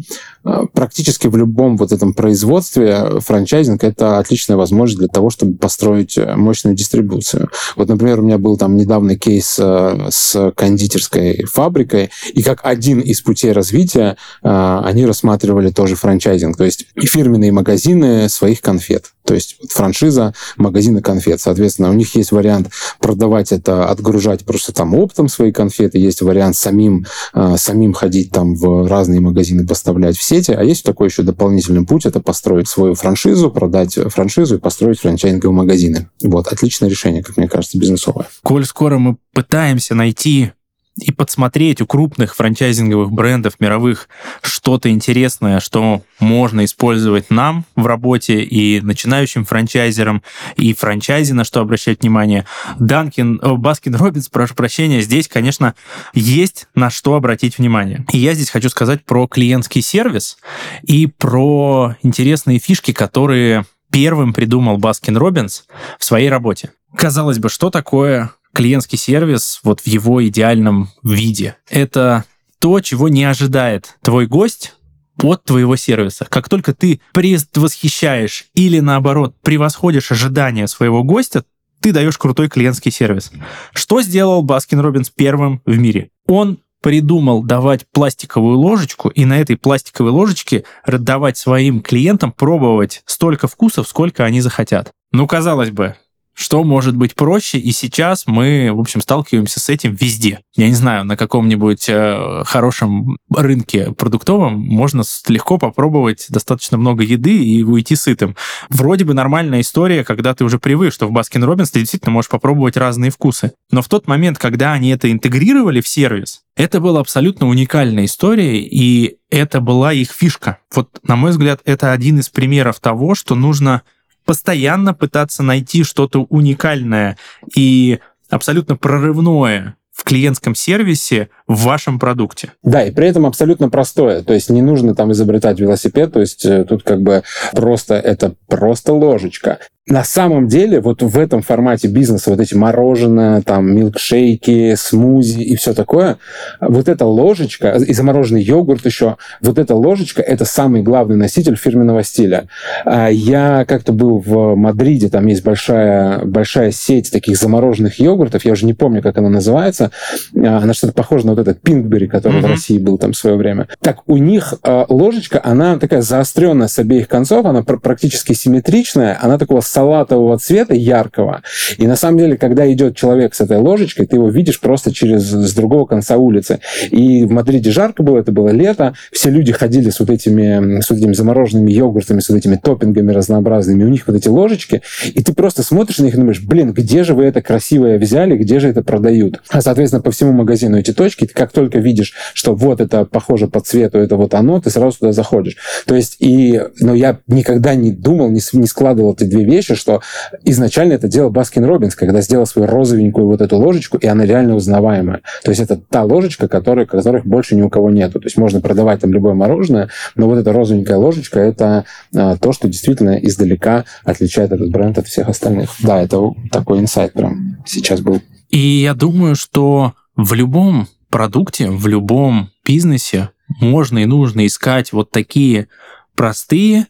практически 0.72 1.26
в 1.28 1.36
любом 1.36 1.76
вот 1.76 1.92
этом 1.92 2.14
производстве 2.14 3.20
франчайзинг 3.20 3.84
это 3.84 4.18
отличная 4.18 4.56
возможность 4.56 4.98
для 4.98 5.08
того, 5.08 5.30
чтобы 5.30 5.56
построить 5.56 6.18
э, 6.18 6.34
мощную 6.36 6.74
дистрибуцию. 6.74 7.50
Вот, 7.76 7.88
например, 7.88 8.20
у 8.20 8.22
меня 8.22 8.38
был 8.38 8.56
там 8.56 8.76
недавний 8.76 9.16
кейс 9.16 9.56
э, 9.58 10.08
с 10.10 10.52
кондитерской 10.56 11.44
фабрикой, 11.44 12.10
и 12.32 12.42
как 12.42 12.60
один 12.64 13.00
из 13.00 13.20
путей 13.20 13.52
развития 13.52 14.16
они 14.42 15.06
рассматривали 15.06 15.70
тоже 15.70 15.94
франчайзинг, 15.94 16.56
то 16.56 16.64
есть 16.64 16.86
и 16.94 17.06
фирменные 17.06 17.52
магазины 17.52 18.28
своих 18.28 18.60
конфет. 18.60 19.12
То 19.24 19.34
есть 19.34 19.56
франшиза 19.70 20.34
магазина 20.56 21.00
конфет. 21.00 21.40
Соответственно, 21.40 21.90
у 21.90 21.92
них 21.92 22.14
есть 22.16 22.32
вариант 22.32 22.70
продавать 22.98 23.52
это, 23.52 23.88
отгружать 23.88 24.44
просто 24.44 24.72
там 24.72 24.94
оптом 24.94 25.28
свои 25.28 25.52
конфеты, 25.52 25.98
есть 25.98 26.22
вариант 26.22 26.56
самим, 26.56 27.06
э, 27.34 27.54
самим 27.56 27.92
ходить 27.92 28.32
там 28.32 28.54
в 28.54 28.88
разные 28.88 29.20
магазины, 29.20 29.66
поставлять 29.66 30.16
в 30.16 30.22
сети, 30.32 30.52
а 30.52 30.62
есть 30.62 30.84
такой 30.84 31.08
еще 31.08 31.22
дополнительный 31.22 31.84
путь, 31.84 32.06
это 32.06 32.20
построить 32.20 32.68
свою 32.68 32.94
франшизу, 32.94 33.50
продать 33.50 33.94
франшизу 33.94 34.56
и 34.56 34.58
построить 34.58 34.98
франчайзинговые 35.00 35.54
магазины. 35.54 36.08
Вот, 36.22 36.46
отличное 36.48 36.88
решение, 36.88 37.22
как 37.22 37.36
мне 37.36 37.48
кажется, 37.48 37.78
бизнесовое. 37.78 38.26
Коль 38.42 38.64
скоро 38.64 38.98
мы 38.98 39.16
пытаемся 39.34 39.94
найти 39.94 40.52
и 40.96 41.10
подсмотреть 41.10 41.80
у 41.80 41.86
крупных 41.86 42.34
франчайзинговых 42.36 43.10
брендов 43.10 43.54
мировых 43.60 44.08
что-то 44.42 44.90
интересное, 44.90 45.60
что 45.60 46.02
можно 46.20 46.64
использовать 46.64 47.30
нам 47.30 47.64
в 47.76 47.86
работе 47.86 48.42
и 48.42 48.80
начинающим 48.80 49.44
франчайзерам, 49.44 50.22
и 50.56 50.74
франчайзи 50.74 51.32
на 51.32 51.44
что 51.44 51.60
обращать 51.60 52.02
внимание. 52.02 52.46
Данкин, 52.78 53.40
Баскин 53.42 53.94
Робинс, 53.94 54.28
прошу 54.28 54.54
прощения, 54.54 55.00
здесь, 55.00 55.28
конечно, 55.28 55.74
есть 56.12 56.68
на 56.74 56.90
что 56.90 57.14
обратить 57.14 57.58
внимание. 57.58 58.04
И 58.12 58.18
я 58.18 58.34
здесь 58.34 58.50
хочу 58.50 58.68
сказать 58.68 59.04
про 59.04 59.26
клиентский 59.26 59.82
сервис 59.82 60.36
и 60.82 61.06
про 61.06 61.96
интересные 62.02 62.58
фишки, 62.58 62.92
которые 62.92 63.64
первым 63.90 64.32
придумал 64.32 64.78
Баскин 64.78 65.16
Робинс 65.16 65.64
в 65.98 66.04
своей 66.04 66.28
работе. 66.28 66.72
Казалось 66.94 67.38
бы, 67.38 67.48
что 67.48 67.70
такое 67.70 68.30
клиентский 68.54 68.98
сервис 68.98 69.60
вот 69.62 69.80
в 69.80 69.86
его 69.86 70.26
идеальном 70.26 70.90
виде. 71.02 71.56
Это 71.68 72.24
то, 72.58 72.80
чего 72.80 73.08
не 73.08 73.24
ожидает 73.24 73.96
твой 74.02 74.26
гость 74.26 74.74
от 75.20 75.44
твоего 75.44 75.76
сервиса. 75.76 76.26
Как 76.28 76.48
только 76.48 76.74
ты 76.74 77.00
предвосхищаешь 77.12 78.46
или 78.54 78.80
наоборот 78.80 79.34
превосходишь 79.42 80.12
ожидания 80.12 80.66
своего 80.66 81.02
гостя, 81.02 81.44
ты 81.80 81.92
даешь 81.92 82.16
крутой 82.16 82.48
клиентский 82.48 82.92
сервис. 82.92 83.32
Что 83.72 84.02
сделал 84.02 84.42
Баскин 84.42 84.80
Робинс 84.80 85.10
первым 85.10 85.60
в 85.66 85.76
мире? 85.78 86.10
Он 86.26 86.58
придумал 86.80 87.42
давать 87.42 87.86
пластиковую 87.92 88.58
ложечку 88.58 89.08
и 89.08 89.24
на 89.24 89.38
этой 89.40 89.56
пластиковой 89.56 90.10
ложечке 90.10 90.64
давать 90.86 91.38
своим 91.38 91.80
клиентам 91.80 92.32
пробовать 92.32 93.02
столько 93.06 93.48
вкусов, 93.48 93.88
сколько 93.88 94.24
они 94.24 94.40
захотят. 94.40 94.92
Ну, 95.12 95.26
казалось 95.26 95.70
бы, 95.70 95.96
Что 96.34 96.64
может 96.64 96.96
быть 96.96 97.14
проще? 97.14 97.58
И 97.58 97.72
сейчас 97.72 98.26
мы, 98.26 98.70
в 98.72 98.80
общем, 98.80 99.00
сталкиваемся 99.00 99.60
с 99.60 99.68
этим 99.68 99.94
везде. 99.94 100.40
Я 100.54 100.68
не 100.68 100.74
знаю, 100.74 101.04
на 101.04 101.16
каком-нибудь 101.16 101.86
э, 101.88 102.42
хорошем 102.46 103.18
рынке 103.34 103.92
продуктовом 103.92 104.58
можно 104.58 105.02
легко 105.28 105.58
попробовать 105.58 106.26
достаточно 106.30 106.78
много 106.78 107.02
еды 107.02 107.36
и 107.44 107.62
уйти 107.62 107.96
сытым. 107.96 108.34
Вроде 108.70 109.04
бы 109.04 109.12
нормальная 109.12 109.60
история, 109.60 110.04
когда 110.04 110.34
ты 110.34 110.44
уже 110.44 110.58
привык, 110.58 110.92
что 110.92 111.06
в 111.06 111.12
Баскин 111.12 111.44
Робинс 111.44 111.70
ты 111.70 111.80
действительно 111.80 112.12
можешь 112.12 112.30
попробовать 112.30 112.78
разные 112.78 113.10
вкусы. 113.10 113.52
Но 113.70 113.82
в 113.82 113.88
тот 113.88 114.06
момент, 114.08 114.38
когда 114.38 114.72
они 114.72 114.88
это 114.90 115.12
интегрировали 115.12 115.82
в 115.82 115.88
сервис, 115.88 116.42
это 116.56 116.80
была 116.80 117.00
абсолютно 117.00 117.48
уникальная 117.48 118.04
история, 118.04 118.58
и 118.58 119.16
это 119.30 119.60
была 119.60 119.92
их 119.92 120.10
фишка. 120.10 120.58
Вот, 120.74 120.98
на 121.02 121.16
мой 121.16 121.30
взгляд, 121.30 121.60
это 121.64 121.92
один 121.92 122.18
из 122.18 122.28
примеров 122.28 122.80
того, 122.80 123.14
что 123.14 123.34
нужно 123.34 123.82
постоянно 124.24 124.94
пытаться 124.94 125.42
найти 125.42 125.84
что-то 125.84 126.26
уникальное 126.28 127.16
и 127.54 128.00
абсолютно 128.30 128.76
прорывное 128.76 129.76
в 129.92 130.04
клиентском 130.04 130.54
сервисе 130.54 131.28
в 131.46 131.64
вашем 131.64 131.98
продукте. 131.98 132.52
Да, 132.62 132.84
и 132.84 132.90
при 132.90 133.06
этом 133.06 133.26
абсолютно 133.26 133.68
простое. 133.68 134.22
То 134.22 134.32
есть 134.32 134.48
не 134.48 134.62
нужно 134.62 134.94
там 134.94 135.12
изобретать 135.12 135.60
велосипед. 135.60 136.12
То 136.12 136.20
есть 136.20 136.44
э, 136.44 136.64
тут 136.64 136.82
как 136.82 137.02
бы 137.02 137.22
просто 137.52 137.94
это 137.96 138.34
просто 138.48 138.94
ложечка 138.94 139.58
на 139.88 140.04
самом 140.04 140.46
деле 140.46 140.80
вот 140.80 141.02
в 141.02 141.18
этом 141.18 141.42
формате 141.42 141.88
бизнеса 141.88 142.30
вот 142.30 142.38
эти 142.38 142.54
мороженое, 142.54 143.42
там 143.42 143.74
милкшейки, 143.74 144.76
смузи 144.76 145.40
и 145.42 145.56
все 145.56 145.74
такое, 145.74 146.18
вот 146.60 146.88
эта 146.88 147.04
ложечка 147.04 147.70
и 147.72 147.92
замороженный 147.92 148.42
йогурт 148.42 148.86
еще, 148.86 149.16
вот 149.40 149.58
эта 149.58 149.74
ложечка 149.74 150.22
это 150.22 150.44
самый 150.44 150.82
главный 150.82 151.16
носитель 151.16 151.56
фирменного 151.56 152.04
стиля. 152.04 152.46
А 152.84 153.08
я 153.08 153.64
как-то 153.66 153.92
был 153.92 154.18
в 154.24 154.54
Мадриде, 154.54 155.08
там 155.08 155.26
есть 155.26 155.42
большая 155.42 156.24
большая 156.24 156.70
сеть 156.70 157.10
таких 157.10 157.36
замороженных 157.36 157.98
йогуртов, 157.98 158.44
я 158.44 158.52
уже 158.52 158.66
не 158.66 158.74
помню, 158.74 159.02
как 159.02 159.18
она 159.18 159.30
называется, 159.30 159.90
а, 160.32 160.58
она 160.58 160.74
что-то 160.74 160.92
похожа 160.92 161.26
на 161.26 161.32
вот 161.32 161.40
этот 161.40 161.60
Пинкбери, 161.60 162.06
который 162.06 162.38
mm-hmm. 162.38 162.46
в 162.46 162.50
России 162.50 162.78
был 162.78 162.98
там 162.98 163.12
в 163.12 163.16
свое 163.16 163.36
время. 163.36 163.66
Так 163.80 164.02
у 164.06 164.16
них 164.16 164.54
а, 164.62 164.86
ложечка, 164.88 165.40
она 165.42 165.76
такая 165.78 166.02
заостренная 166.02 166.68
с 166.68 166.78
обеих 166.78 167.08
концов, 167.08 167.46
она 167.46 167.64
практически 167.64 168.32
симметричная, 168.32 169.18
она 169.20 169.38
такого 169.38 169.60
салатового 169.72 170.38
цвета, 170.38 170.74
яркого. 170.74 171.42
И 171.78 171.86
на 171.86 171.96
самом 171.96 172.18
деле, 172.18 172.36
когда 172.36 172.70
идет 172.70 172.94
человек 172.94 173.34
с 173.34 173.40
этой 173.40 173.56
ложечкой, 173.56 174.06
ты 174.06 174.16
его 174.16 174.28
видишь 174.28 174.60
просто 174.60 174.92
через 174.92 175.22
с 175.22 175.54
другого 175.54 175.86
конца 175.86 176.18
улицы. 176.18 176.60
И 176.90 177.24
в 177.24 177.30
Мадриде 177.30 177.70
жарко 177.70 178.02
было, 178.02 178.18
это 178.18 178.32
было 178.32 178.50
лето, 178.50 178.94
все 179.10 179.30
люди 179.30 179.52
ходили 179.52 179.88
с 179.88 179.98
вот 180.00 180.10
этими, 180.10 180.80
с 180.80 180.90
вот 180.90 180.98
этими 180.98 181.14
замороженными 181.14 181.70
йогуртами, 181.72 182.20
с 182.20 182.28
вот 182.28 182.36
этими 182.36 182.56
топпингами 182.56 183.12
разнообразными, 183.12 183.84
у 183.84 183.88
них 183.88 184.06
вот 184.06 184.16
эти 184.16 184.28
ложечки, 184.28 184.82
и 185.04 185.22
ты 185.22 185.32
просто 185.32 185.62
смотришь 185.62 185.98
на 185.98 186.04
них 186.04 186.14
и 186.14 186.18
думаешь, 186.18 186.42
блин, 186.42 186.72
где 186.72 187.02
же 187.04 187.14
вы 187.14 187.24
это 187.24 187.40
красивое 187.40 187.98
взяли, 187.98 188.36
где 188.36 188.60
же 188.60 188.68
это 188.68 188.82
продают? 188.82 189.40
А, 189.48 189.62
соответственно, 189.62 190.02
по 190.02 190.10
всему 190.10 190.32
магазину 190.32 190.78
эти 190.78 190.92
точки, 190.92 191.26
ты 191.26 191.32
как 191.32 191.52
только 191.52 191.78
видишь, 191.78 192.12
что 192.34 192.54
вот 192.54 192.80
это 192.80 193.06
похоже 193.06 193.48
по 193.48 193.60
цвету, 193.60 193.98
это 193.98 194.16
вот 194.16 194.34
оно, 194.34 194.60
ты 194.60 194.68
сразу 194.68 194.98
туда 194.98 195.12
заходишь. 195.12 195.56
То 195.86 195.94
есть, 195.94 196.16
и, 196.18 196.60
но 196.78 196.94
я 196.94 197.18
никогда 197.26 197.74
не 197.74 197.90
думал, 197.90 198.28
не, 198.28 198.40
не 198.52 198.66
складывал 198.66 199.14
эти 199.14 199.24
две 199.24 199.44
вещи, 199.44 199.61
вещи, 199.62 199.80
что 199.80 200.02
изначально 200.44 200.94
это 200.94 201.08
делал 201.08 201.30
Баскин 201.30 201.64
Робинс, 201.64 201.94
когда 201.94 202.20
сделал 202.20 202.46
свою 202.46 202.68
розовенькую 202.68 203.26
вот 203.26 203.40
эту 203.40 203.56
ложечку, 203.56 203.98
и 203.98 204.06
она 204.06 204.24
реально 204.24 204.54
узнаваемая. 204.54 205.20
То 205.44 205.50
есть 205.50 205.60
это 205.60 205.76
та 205.76 206.02
ложечка, 206.02 206.48
которой, 206.48 206.86
которых 206.86 207.24
больше 207.26 207.54
ни 207.54 207.62
у 207.62 207.70
кого 207.70 207.90
нету. 207.90 208.20
То 208.20 208.26
есть 208.26 208.36
можно 208.36 208.60
продавать 208.60 209.00
там 209.00 209.12
любое 209.12 209.34
мороженое, 209.34 209.88
но 210.16 210.26
вот 210.26 210.38
эта 210.38 210.52
розовенькая 210.52 210.96
ложечка 210.96 211.40
это 211.40 211.84
а, 212.14 212.36
то, 212.36 212.52
что 212.52 212.68
действительно 212.68 213.16
издалека 213.16 213.84
отличает 214.04 214.52
этот 214.52 214.70
бренд 214.70 214.98
от 214.98 215.06
всех 215.06 215.28
остальных. 215.28 215.70
Да, 215.80 216.02
это 216.02 216.20
такой 216.50 216.80
инсайт 216.80 217.12
прям 217.12 217.58
сейчас 217.66 218.00
был. 218.00 218.20
И 218.50 218.58
я 218.58 218.94
думаю, 218.94 219.34
что 219.34 219.94
в 220.16 220.34
любом 220.34 220.88
продукте, 221.08 221.70
в 221.70 221.86
любом 221.86 222.50
бизнесе 222.66 223.30
можно 223.60 223.98
и 223.98 224.06
нужно 224.06 224.46
искать 224.46 224.92
вот 224.92 225.10
такие 225.10 225.68
простые, 226.14 226.86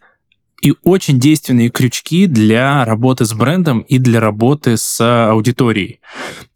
и 0.63 0.75
очень 0.85 1.19
действенные 1.19 1.71
крючки 1.71 2.27
для 2.27 2.85
работы 2.85 3.25
с 3.25 3.35
брендом 3.35 3.81
и 3.81 3.99
для 3.99 4.21
работы 4.21 4.77
с 4.77 5.29
аудиторией. 5.29 6.01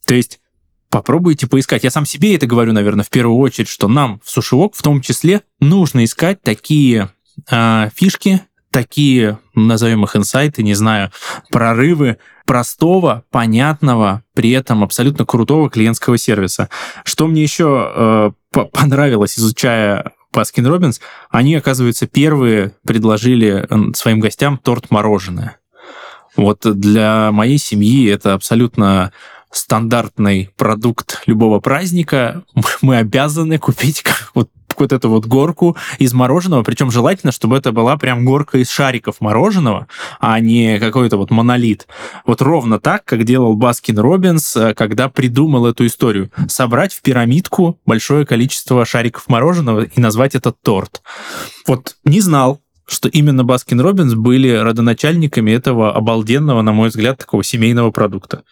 То 0.07 0.15
есть 0.15 0.41
попробуйте 0.89 1.47
поискать. 1.49 1.85
Я 1.85 1.91
сам 1.91 2.07
себе 2.07 2.37
это 2.37 2.47
говорю, 2.47 2.73
наверное, 2.73 3.05
в 3.05 3.11
первую 3.11 3.39
очередь, 3.39 3.69
что 3.69 3.89
нам 3.89 4.21
в 4.25 4.31
сушевок 4.31 4.75
в 4.77 4.83
том 4.83 5.01
числе 5.01 5.43
нужно 5.61 6.05
искать 6.05 6.41
такие 6.41 7.11
э, 7.51 7.91
фишки, 7.95 8.43
такие, 8.71 9.39
назовем 9.55 10.05
их 10.05 10.15
инсайты, 10.17 10.63
не 10.63 10.75
знаю, 10.75 11.11
прорывы 11.51 12.19
простого, 12.47 13.25
понятного, 13.31 14.23
при 14.35 14.51
этом 14.53 14.85
абсолютно 14.85 15.27
крутого 15.27 15.69
клиентского 15.69 16.17
сервиса. 16.17 16.71
Что 17.05 17.27
мне 17.27 17.43
еще 17.43 18.33
э, 18.53 18.65
понравилось, 18.73 19.39
изучая 19.39 20.13
Баскин 20.37 20.66
Робинс, 20.66 21.00
они, 21.31 21.55
оказывается, 21.55 22.07
первые 22.07 22.75
предложили 22.87 23.66
своим 23.95 24.21
гостям 24.21 24.59
торт-мороженое. 24.59 25.57
Вот 26.37 26.61
для 26.62 27.33
моей 27.33 27.57
семьи 27.57 28.09
это 28.11 28.35
абсолютно 28.35 29.12
стандартный 29.50 30.50
продукт 30.57 31.23
любого 31.25 31.61
праздника. 31.61 32.43
Мы 32.83 32.99
обязаны 32.99 33.59
купить 33.59 34.05
вот 34.35 34.50
вот 34.80 34.92
эту 34.92 35.11
вот 35.11 35.26
горку 35.26 35.76
из 35.99 36.12
мороженого, 36.12 36.62
причем 36.62 36.90
желательно, 36.90 37.33
чтобы 37.33 37.56
это 37.56 37.73
была 37.73 37.97
прям 37.97 38.25
горка 38.25 38.59
из 38.59 38.71
шариков 38.71 39.21
мороженого, 39.21 39.87
а 40.21 40.38
не 40.40 40.78
какой-то 40.78 41.16
вот 41.16 41.30
монолит. 41.30 41.87
Вот 42.25 42.42
ровно 42.42 42.78
так, 42.78 43.04
как 43.04 43.25
делал 43.25 43.54
Baskin 43.57 43.99
Robbins, 43.99 44.57
э, 44.56 44.75
когда 44.75 45.09
придумал 45.09 45.66
эту 45.66 45.87
историю. 45.87 46.30
Собрать 46.49 46.92
в 46.92 47.02
пирамидку 47.02 47.78
большое 47.87 48.26
количество 48.26 48.85
шариков 48.85 49.28
мороженого 49.28 49.83
и 49.85 50.00
назвать 50.00 50.35
это 50.35 50.52
торт. 50.52 51.02
Вот 51.66 51.97
не 52.04 52.21
знал, 52.21 52.61
что 52.87 53.09
именно 53.09 53.45
Baskin 53.45 53.81
Robbins 53.81 54.14
были 54.14 54.50
родоначальниками 54.50 55.50
этого 55.50 55.95
обалденного, 55.95 56.62
на 56.62 56.73
мой 56.73 56.88
взгляд, 56.88 57.19
такого 57.19 57.43
семейного 57.43 57.90
продукта. 57.90 58.43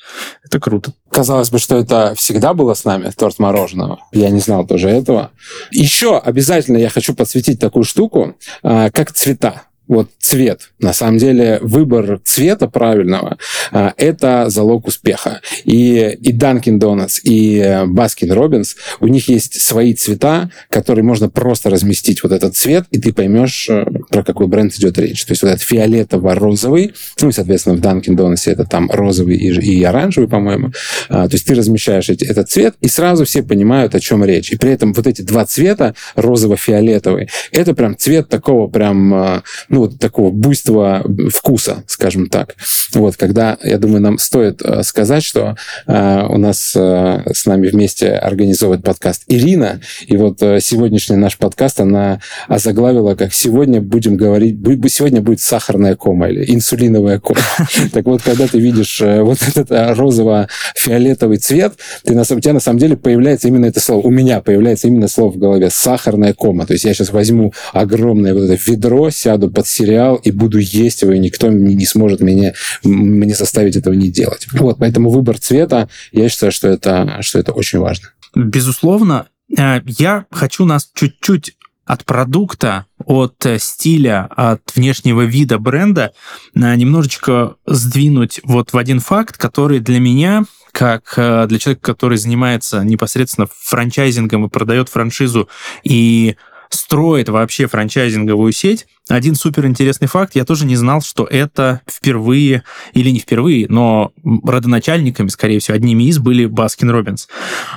Это 0.45 0.59
круто. 0.59 0.93
Казалось 1.11 1.51
бы, 1.51 1.59
что 1.59 1.77
это 1.77 2.15
всегда 2.17 2.55
было 2.55 2.75
с 2.75 2.85
нами, 2.85 3.11
торт 3.17 3.39
мороженого. 3.39 4.01
Я 4.13 4.31
не 4.31 4.41
знал 4.41 4.67
тоже 4.67 4.89
этого. 4.89 5.31
Еще 5.71 6.19
обязательно 6.19 6.79
я 6.79 6.91
хочу 6.91 7.15
подсветить 7.15 7.61
такую 7.61 7.85
штуку, 7.85 8.37
а, 8.63 8.91
как 8.91 9.13
цвета 9.13 9.63
вот 9.87 10.11
цвет. 10.19 10.71
На 10.81 10.93
самом 10.93 11.19
деле 11.19 11.59
выбор 11.61 12.21
цвета 12.25 12.69
правильного 12.69 13.39
а, 13.71 13.93
это 13.97 14.49
залог 14.49 14.87
успеха. 14.87 15.41
И, 15.65 16.17
и 16.21 16.33
Dunkin' 16.33 16.79
Donuts, 16.79 17.21
и 17.23 17.59
Baskin 17.59 18.31
Robbins, 18.31 18.77
у 19.01 19.09
них 19.09 19.29
есть 19.29 19.61
свои 19.61 19.95
цвета, 19.95 20.51
которые 20.71 21.05
можно 21.05 21.29
просто 21.29 21.71
разместить 21.71 22.23
вот 22.23 22.33
этот 22.33 22.57
цвет, 22.57 22.85
и 22.91 22.99
ты 22.99 23.13
поймешь, 23.13 23.69
э, 23.69 23.85
про 24.11 24.23
какой 24.23 24.47
бренд 24.47 24.75
идет 24.75 24.99
речь. 24.99 25.25
То 25.25 25.33
есть 25.33 25.43
вот 25.43 25.51
этот 25.51 25.63
фиолетово-розовый, 25.63 26.95
ну 27.21 27.29
и, 27.29 27.33
соответственно, 27.33 27.77
в 27.77 27.81
Dunkin' 27.81 28.17
Donuts 28.17 28.51
это 28.51 28.65
там 28.65 28.91
розовый 28.91 29.37
и, 29.37 29.49
и 29.49 29.83
оранжевый, 29.83 30.29
по-моему. 30.29 30.73
А, 31.09 31.29
то 31.29 31.35
есть 31.35 31.47
ты 31.47 31.55
размещаешь 31.55 32.09
этот 32.09 32.51
цвет, 32.51 32.75
и 32.81 32.89
сразу 32.89 33.25
все 33.25 33.43
понимают, 33.43 33.95
о 33.95 34.01
чем 34.01 34.25
речь. 34.25 34.51
И 34.53 34.57
при 34.57 34.73
этом 34.73 34.93
вот 34.93 35.07
эти 35.07 35.23
два 35.23 35.45
цвета, 35.45 35.95
розово-фиолетовый, 36.17 37.29
это 37.53 37.75
прям 37.75 37.97
цвет 37.97 38.29
такого 38.29 38.69
прям 38.69 39.15
а, 39.15 39.43
ну, 39.75 39.81
вот 39.81 39.99
такого 39.99 40.31
буйства 40.31 41.05
вкуса, 41.33 41.83
скажем 41.89 42.29
так. 42.29 42.55
Вот, 42.93 43.17
когда, 43.17 43.59
я 43.65 43.79
думаю, 43.79 44.01
нам 44.01 44.19
стоит 44.19 44.63
э, 44.63 44.85
сказать, 44.85 45.25
что 45.25 45.57
э, 45.89 46.27
у 46.29 46.39
нас 46.39 46.75
э, 46.77 47.23
с 47.33 47.45
нами 47.47 47.67
вместе 47.67 48.13
организовывает 48.13 48.85
подкаст 48.85 49.25
Ирина, 49.27 49.81
и 50.07 50.17
вот 50.17 50.41
э, 50.43 50.61
сегодняшний 50.61 51.17
наш 51.17 51.39
подкаст 51.39 51.81
она 51.81 52.21
озаглавила 52.47 53.17
как 53.17 53.35
«Сегодня 53.35 53.81
будем 53.81 54.17
говорить, 54.17 54.59
сегодня 54.93 55.21
будет 55.21 55.41
сахарная 55.41 55.97
кома» 55.97 56.29
или 56.29 56.55
«инсулиновая 56.55 57.19
кома». 57.19 57.41
Так 57.93 58.05
вот, 58.05 58.23
когда 58.23 58.47
ты 58.47 58.61
видишь 58.61 59.01
э, 59.01 59.23
вот 59.23 59.39
этот 59.43 59.73
э, 59.73 59.93
розово-фиолетовый 59.93 61.39
цвет, 61.39 61.75
ты, 62.05 62.15
у 62.15 62.41
тебя 62.41 62.53
на 62.53 62.61
самом 62.61 62.79
деле 62.79 62.97
появляется 62.97 63.49
именно 63.49 63.67
это 63.67 63.81
слово, 63.81 64.07
у 64.07 64.11
меня 64.11 64.41
появляется 64.41 64.87
именно 64.87 65.09
слово 65.09 65.33
в 65.33 65.39
голове 65.39 65.69
«сахарная 65.69 66.33
кома». 66.33 66.65
То 66.65 66.75
есть 66.75 66.85
я 66.85 66.95
сейчас 66.95 67.11
возьму 67.11 67.53
огромное 67.73 68.35
вот 68.35 68.45
это 68.45 68.59
ведро, 68.71 69.11
сяду 69.11 69.51
под 69.51 69.64
сериал 69.65 70.17
и 70.17 70.31
буду 70.31 70.59
есть 70.59 71.03
его, 71.03 71.13
и 71.13 71.19
никто 71.19 71.49
не 71.49 71.87
сможет 71.87 72.21
меня, 72.21 72.53
мне 72.83 73.35
заставить 73.35 73.77
этого 73.77 73.95
не 73.95 74.09
делать. 74.09 74.47
Вот, 74.53 74.79
поэтому 74.79 75.11
выбор 75.11 75.39
цвета, 75.39 75.89
я 76.13 76.29
считаю, 76.29 76.53
что 76.53 76.69
это, 76.69 77.19
что 77.21 77.39
это 77.39 77.53
очень 77.53 77.79
важно. 77.79 78.09
Безусловно. 78.35 79.27
Э, 79.57 79.81
я 79.87 80.27
хочу 80.31 80.65
нас 80.65 80.91
чуть-чуть 80.95 81.57
от 81.85 82.05
продукта, 82.05 82.87
от 83.05 83.45
э, 83.47 83.59
стиля, 83.59 84.29
от 84.35 84.75
внешнего 84.75 85.23
вида 85.23 85.59
бренда 85.59 86.13
э, 86.55 86.75
немножечко 86.77 87.57
сдвинуть 87.67 88.41
вот 88.45 88.73
в 88.73 88.79
один 88.79 89.01
факт, 89.01 89.37
который 89.37 89.81
для 89.81 90.01
меня 90.01 90.45
как 90.73 91.13
для 91.15 91.59
человека, 91.61 91.83
который 91.83 92.19
занимается 92.19 92.83
непосредственно 92.83 93.47
франчайзингом 93.49 94.47
и 94.47 94.49
продает 94.49 94.89
франшизу 94.89 95.49
и 95.85 96.35
строит 96.75 97.29
вообще 97.29 97.67
франчайзинговую 97.67 98.53
сеть. 98.53 98.87
Один 99.09 99.35
супер 99.35 99.67
интересный 99.67 100.09
факт, 100.09 100.35
я 100.35 100.45
тоже 100.45 100.67
не 100.67 100.77
знал, 100.77 101.03
что 101.03 101.25
это 101.25 101.81
впервые, 101.89 102.65
или 102.93 103.11
не 103.11 103.19
впервые, 103.19 103.67
но 103.69 104.13
родоначальниками, 104.25 105.29
скорее 105.29 105.61
всего, 105.61 105.77
одними 105.77 106.05
из 106.05 106.19
были 106.19 106.47
Baskin 106.47 106.91
Robbins. 106.91 107.29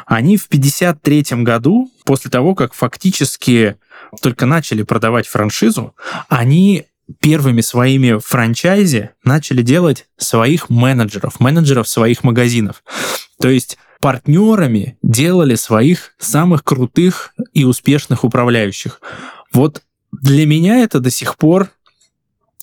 Они 0.06 0.38
в 0.38 0.48
53 0.48 1.44
году, 1.44 1.92
после 2.06 2.32
того, 2.32 2.56
как 2.56 2.74
фактически 2.74 3.75
только 4.22 4.46
начали 4.46 4.84
продавать 4.84 5.27
франшизу, 5.27 5.96
они 6.30 6.86
первыми 7.22 7.62
своими 7.62 8.20
франчайзи 8.20 9.12
начали 9.24 9.62
делать 9.62 10.06
своих 10.18 10.70
менеджеров, 10.70 11.39
менеджеров 11.39 11.88
своих 11.88 12.24
магазинов. 12.24 12.84
То 13.39 13.50
есть 13.50 13.77
партнерами 14.00 14.98
делали 15.01 15.56
своих 15.56 16.13
самых 16.18 16.63
крутых 16.63 17.34
и 17.54 17.63
успешных 17.63 18.24
управляющих. 18.24 19.01
Вот 19.54 19.84
для 20.12 20.46
меня 20.46 20.80
это 20.80 21.00
до 21.00 21.10
сих 21.10 21.38
пор 21.38 21.70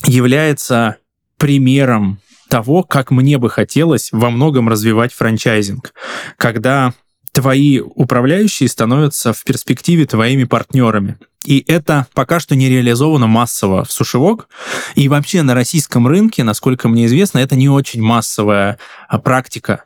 является 0.05 0.97
примером 1.37 2.19
того, 2.49 2.83
как 2.83 3.11
мне 3.11 3.39
бы 3.39 3.51
хотелось 3.51 4.11
во 4.13 4.31
многом 4.31 4.69
развивать 4.69 5.13
франчайзинг. 5.13 5.93
Когда 6.37 6.95
твои 7.35 7.81
управляющие 7.81 8.69
становятся 8.69 9.33
в 9.33 9.43
перспективе 9.43 10.07
твоими 10.07 10.45
партнерами. 10.45 11.19
И 11.45 11.63
это 11.67 12.07
пока 12.15 12.39
что 12.41 12.55
не 12.55 12.71
реализовано 12.71 13.27
массово 13.27 13.85
в 13.85 13.93
сушевок. 13.93 14.49
И 14.95 15.09
вообще 15.09 15.43
на 15.43 15.55
российском 15.55 16.07
рынке, 16.07 16.45
насколько 16.45 16.89
мне 16.89 17.07
известно, 17.07 17.39
это 17.39 17.57
не 17.57 17.69
очень 17.69 18.01
массовая 18.01 18.79
а, 19.09 19.19
практика. 19.19 19.85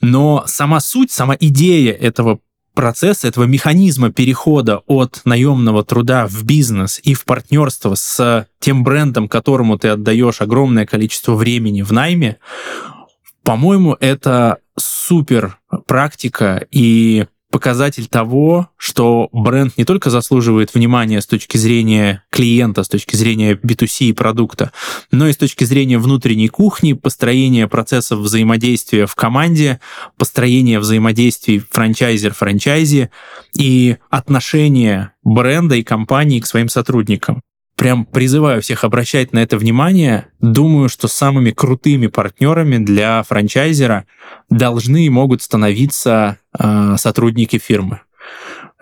Но 0.00 0.44
сама 0.46 0.80
суть, 0.80 1.10
сама 1.10 1.36
идея 1.38 1.92
этого 1.92 2.38
процесса, 2.74 3.28
этого 3.28 3.44
механизма 3.44 4.10
перехода 4.12 4.78
от 4.86 5.20
наемного 5.24 5.84
труда 5.84 6.26
в 6.28 6.44
бизнес 6.44 7.00
и 7.02 7.14
в 7.14 7.24
партнерство 7.24 7.96
с 7.96 8.46
тем 8.60 8.84
брендом, 8.84 9.28
которому 9.28 9.78
ты 9.78 9.88
отдаешь 9.88 10.40
огромное 10.40 10.86
количество 10.86 11.34
времени 11.34 11.82
в 11.82 11.92
найме, 11.92 12.38
по-моему, 13.42 13.94
это 14.00 14.58
супер 14.76 15.58
практика 15.86 16.66
и 16.70 17.26
показатель 17.54 18.08
того, 18.08 18.68
что 18.76 19.28
бренд 19.30 19.78
не 19.78 19.84
только 19.84 20.10
заслуживает 20.10 20.74
внимания 20.74 21.20
с 21.20 21.26
точки 21.26 21.56
зрения 21.56 22.24
клиента, 22.30 22.82
с 22.82 22.88
точки 22.88 23.14
зрения 23.14 23.54
B2C 23.54 24.12
продукта, 24.12 24.72
но 25.12 25.28
и 25.28 25.32
с 25.32 25.36
точки 25.36 25.62
зрения 25.62 25.98
внутренней 25.98 26.48
кухни, 26.48 26.94
построения 26.94 27.68
процессов 27.68 28.18
взаимодействия 28.18 29.06
в 29.06 29.14
команде, 29.14 29.78
построения 30.18 30.80
взаимодействий 30.80 31.62
франчайзер-франчайзи 31.70 33.10
и 33.56 33.98
отношения 34.10 35.12
бренда 35.22 35.76
и 35.76 35.84
компании 35.84 36.40
к 36.40 36.46
своим 36.46 36.68
сотрудникам 36.68 37.40
прям 37.76 38.04
призываю 38.04 38.62
всех 38.62 38.84
обращать 38.84 39.32
на 39.32 39.40
это 39.40 39.56
внимание. 39.58 40.28
Думаю, 40.40 40.88
что 40.88 41.08
самыми 41.08 41.50
крутыми 41.50 42.06
партнерами 42.06 42.78
для 42.78 43.22
франчайзера 43.22 44.06
должны 44.50 45.06
и 45.06 45.10
могут 45.10 45.42
становиться 45.42 46.38
э, 46.58 46.96
сотрудники 46.98 47.58
фирмы. 47.58 48.00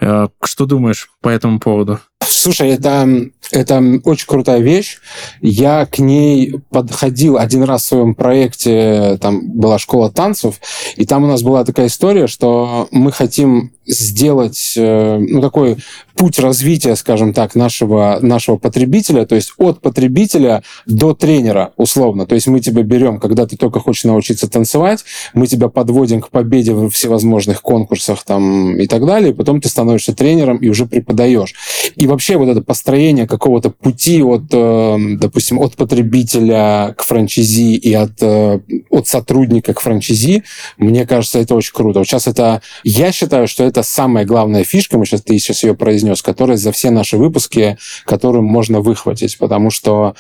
Э, 0.01 0.29
что 0.45 0.67
думаешь 0.67 1.11
по 1.21 1.29
этому 1.29 1.61
поводу? 1.61 2.01
Слушай, 2.23 2.71
это, 2.71 3.09
это 3.52 3.82
очень 4.04 4.26
крутая 4.26 4.61
вещь. 4.61 4.99
Я 5.40 5.87
к 5.87 5.99
ней 5.99 6.61
подходил 6.71 7.37
один 7.37 7.62
раз 7.62 7.82
в 7.82 7.87
своем 7.87 8.14
проекте, 8.14 9.18
там 9.21 9.52
была 9.52 9.78
школа 9.78 10.11
танцев, 10.11 10.61
и 10.97 11.04
там 11.04 11.25
у 11.25 11.26
нас 11.26 11.42
была 11.42 11.64
такая 11.64 11.87
история, 11.87 12.26
что 12.26 12.88
мы 12.90 13.12
хотим 13.12 13.73
сделать 13.87 14.75
э, 14.76 15.18
ну, 15.18 15.40
такой 15.40 15.76
путь 16.14 16.38
развития, 16.38 16.94
скажем 16.94 17.32
так, 17.32 17.54
нашего, 17.54 18.18
нашего 18.23 18.56
потребителя, 18.56 19.26
то 19.26 19.35
есть 19.35 19.52
от 19.59 19.80
потребителя 19.80 20.62
до 20.87 21.14
тренера, 21.14 21.73
условно. 21.76 22.26
То 22.26 22.35
есть 22.35 22.47
мы 22.47 22.61
тебя 22.61 22.82
берем, 22.82 23.18
когда 23.18 23.47
ты 23.47 23.56
только 23.56 23.80
хочешь 23.80 24.04
научиться 24.04 24.49
танцевать, 24.49 25.04
мы 25.35 25.47
тебя 25.47 25.68
подводим 25.68 26.21
к 26.21 26.28
победе 26.28 26.75
в 26.75 26.90
всевозможных 26.90 27.61
конкурсах 27.62 28.23
там, 28.23 28.78
и 28.78 28.87
так 28.87 29.04
далее, 29.04 29.30
и 29.32 29.35
потом 29.35 29.61
ты 29.61 29.68
становишься 29.68 30.14
тренером 30.14 30.59
и 30.59 30.68
уже 30.68 30.87
преподаешь. 30.87 31.54
И 31.97 32.06
вообще 32.06 32.37
вот 32.37 32.49
это 32.49 32.62
построение 32.62 33.26
какого-то 33.43 33.71
пути 33.71 34.23
от, 34.23 34.45
э, 34.53 34.97
допустим, 35.19 35.59
от 35.59 35.75
потребителя 35.75 36.95
к 36.97 37.03
франчизи 37.03 37.75
и 37.75 37.93
от, 37.93 38.23
э, 38.23 38.61
от 38.89 39.09
сотрудника 39.09 39.75
к 39.75 39.81
франчизи, 39.81 40.45
мне 40.79 41.05
кажется, 41.07 41.41
это 41.41 41.57
очень 41.57 41.73
круто. 41.75 41.99
Вот 41.99 42.07
сейчас 42.07 42.29
это, 42.29 42.63
я 42.85 43.11
считаю, 43.11 43.49
что 43.49 43.65
это 43.65 43.83
самая 43.83 44.25
главная 44.25 44.63
фишка, 44.63 44.97
мы 44.97 45.07
сейчас, 45.07 45.23
ты 45.23 45.37
сейчас 45.41 45.65
ее 45.65 45.75
произнес, 45.75 46.23
которая 46.23 46.57
за 46.57 46.71
все 46.71 46.91
наши 46.91 47.17
выпуски, 47.17 47.79
которую 48.07 48.45
можно 48.45 48.81
выхватить, 48.81 49.37
потому 49.39 49.71
что 49.71 50.15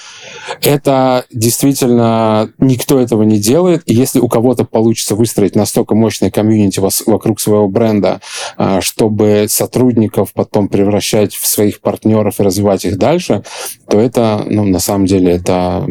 это 0.60 1.24
действительно 1.32 2.50
никто 2.58 2.98
этого 2.98 3.22
не 3.22 3.38
делает, 3.38 3.82
и 3.86 3.94
если 3.94 4.18
у 4.18 4.26
кого-то 4.26 4.64
получится 4.64 5.14
выстроить 5.14 5.54
настолько 5.54 5.94
мощный 5.94 6.32
комьюнити 6.32 6.80
вокруг 7.06 7.40
своего 7.40 7.68
бренда, 7.68 8.20
э, 8.58 8.80
чтобы 8.80 9.46
сотрудников 9.48 10.32
потом 10.32 10.66
превращать 10.66 11.34
в 11.34 11.46
своих 11.46 11.80
партнеров 11.80 12.40
и 12.40 12.42
развивать 12.42 12.84
их 12.84 12.98
дальше, 13.02 13.42
то 13.88 14.00
это, 14.00 14.44
ну, 14.48 14.64
на 14.64 14.78
самом 14.78 15.06
деле, 15.06 15.32
это 15.32 15.86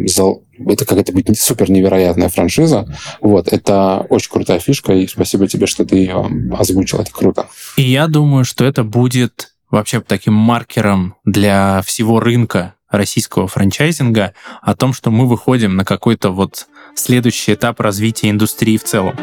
это 0.67 0.85
какая-то 0.85 1.11
будет 1.11 1.39
супер 1.39 1.69
невероятная 1.71 2.29
франшиза. 2.29 2.87
Вот, 3.19 3.47
это 3.51 4.05
очень 4.09 4.31
крутая 4.31 4.59
фишка, 4.59 4.93
и 4.93 5.07
спасибо 5.07 5.47
тебе, 5.47 5.65
что 5.67 5.85
ты 5.85 5.97
ее 5.97 6.29
озвучил, 6.57 6.99
это 6.99 7.11
круто. 7.11 7.47
И 7.77 7.81
я 7.81 8.07
думаю, 8.07 8.45
что 8.45 8.63
это 8.65 8.83
будет 8.83 9.53
вообще 9.71 10.01
таким 10.01 10.33
маркером 10.33 11.15
для 11.25 11.81
всего 11.85 12.19
рынка 12.19 12.75
российского 12.89 13.47
франчайзинга 13.47 14.33
о 14.61 14.75
том, 14.75 14.93
что 14.93 15.11
мы 15.11 15.27
выходим 15.27 15.75
на 15.75 15.85
какой-то 15.85 16.29
вот 16.29 16.67
следующий 16.95 17.53
этап 17.53 17.79
развития 17.79 18.29
индустрии 18.29 18.77
в 18.77 18.83
целом. 18.83 19.15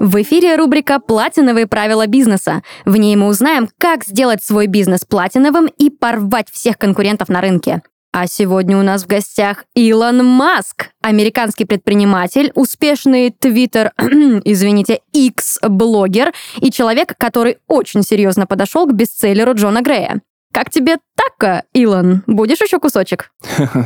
В 0.00 0.22
эфире 0.22 0.56
рубрика 0.56 0.98
«Платиновые 0.98 1.66
правила 1.66 2.06
бизнеса». 2.06 2.62
В 2.86 2.96
ней 2.96 3.16
мы 3.16 3.26
узнаем, 3.26 3.68
как 3.76 4.02
сделать 4.02 4.42
свой 4.42 4.66
бизнес 4.66 5.04
платиновым 5.04 5.66
и 5.66 5.90
порвать 5.90 6.48
всех 6.50 6.78
конкурентов 6.78 7.28
на 7.28 7.42
рынке. 7.42 7.82
А 8.10 8.26
сегодня 8.26 8.78
у 8.78 8.82
нас 8.82 9.04
в 9.04 9.06
гостях 9.06 9.66
Илон 9.74 10.24
Маск, 10.24 10.88
американский 11.02 11.66
предприниматель, 11.66 12.50
успешный 12.54 13.28
твиттер, 13.28 13.92
извините, 13.98 15.00
X-блогер 15.12 16.32
и 16.56 16.70
человек, 16.70 17.14
который 17.18 17.58
очень 17.68 18.02
серьезно 18.02 18.46
подошел 18.46 18.86
к 18.86 18.94
бестселлеру 18.94 19.52
Джона 19.52 19.82
Грея. 19.82 20.22
Как 20.50 20.70
тебе 20.70 20.96
так, 21.14 21.66
Илон? 21.74 22.22
Будешь 22.26 22.62
еще 22.62 22.80
кусочек? 22.80 23.32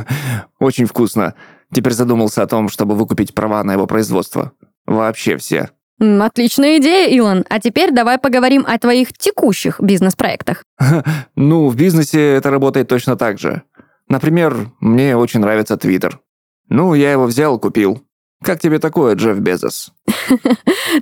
Очень 0.59 0.85
вкусно. 0.85 1.35
Теперь 1.73 1.91
задумался 1.91 2.41
о 2.41 2.47
том, 2.47 2.69
чтобы 2.69 2.95
выкупить 2.95 3.35
права 3.35 3.61
на 3.65 3.73
его 3.73 3.85
производство. 3.85 4.53
Вообще 4.85 5.35
все. 5.35 5.71
Отличная 5.99 6.77
идея, 6.77 7.09
Илон. 7.09 7.45
А 7.49 7.59
теперь 7.59 7.91
давай 7.91 8.17
поговорим 8.17 8.65
о 8.67 8.77
твоих 8.77 9.13
текущих 9.13 9.79
бизнес-проектах. 9.81 10.63
Ну, 11.35 11.67
в 11.67 11.75
бизнесе 11.75 12.33
это 12.33 12.49
работает 12.49 12.87
точно 12.87 13.15
так 13.15 13.39
же. 13.39 13.63
Например, 14.07 14.71
мне 14.79 15.15
очень 15.17 15.39
нравится 15.39 15.77
Твиттер. 15.77 16.19
Ну, 16.69 16.93
я 16.93 17.11
его 17.11 17.25
взял, 17.25 17.59
купил. 17.59 18.01
Как 18.43 18.59
тебе 18.59 18.79
такое, 18.79 19.15
Джефф 19.15 19.39
Безос? 19.39 19.91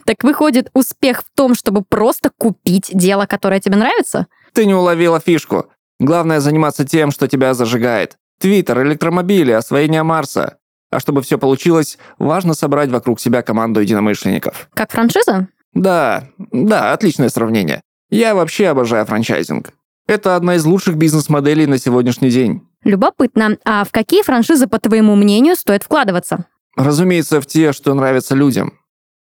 Так 0.06 0.24
выходит, 0.24 0.70
успех 0.74 1.22
в 1.22 1.26
том, 1.36 1.54
чтобы 1.56 1.84
просто 1.84 2.32
купить 2.38 2.90
дело, 2.94 3.26
которое 3.26 3.60
тебе 3.60 3.76
нравится? 3.76 4.28
Ты 4.54 4.66
не 4.66 4.74
уловила 4.74 5.20
фишку. 5.20 5.68
Главное 6.00 6.40
заниматься 6.40 6.86
тем, 6.86 7.12
что 7.12 7.28
тебя 7.28 7.54
зажигает. 7.54 8.18
Твиттер, 8.40 8.82
электромобили, 8.84 9.52
освоение 9.52 10.04
Марса. 10.04 10.58
А 10.94 11.00
чтобы 11.00 11.24
все 11.24 11.38
получилось, 11.38 11.98
важно 12.20 12.54
собрать 12.54 12.92
вокруг 12.92 13.20
себя 13.20 13.42
команду 13.42 13.80
единомышленников. 13.80 14.70
Как 14.74 14.92
франшиза? 14.92 15.48
Да, 15.74 16.30
да, 16.38 16.94
отличное 16.94 17.30
сравнение. 17.30 17.82
Я 18.12 18.36
вообще 18.36 18.68
обожаю 18.68 19.06
франчайзинг. 19.06 19.72
Это 20.06 20.36
одна 20.36 20.56
из 20.56 20.66
лучших 20.66 20.96
бизнес-моделей 20.96 21.66
на 21.66 21.80
сегодняшний 21.80 22.30
день. 22.30 22.62
Любопытно. 22.84 23.58
А 23.66 23.84
в 23.84 23.92
какие 23.92 24.22
франшизы, 24.22 24.68
по 24.68 24.78
твоему 24.78 25.16
мнению, 25.16 25.56
стоит 25.56 25.84
вкладываться? 25.84 26.46
Разумеется, 26.76 27.42
в 27.42 27.48
те, 27.48 27.74
что 27.74 27.94
нравятся 27.94 28.36
людям. 28.36 28.74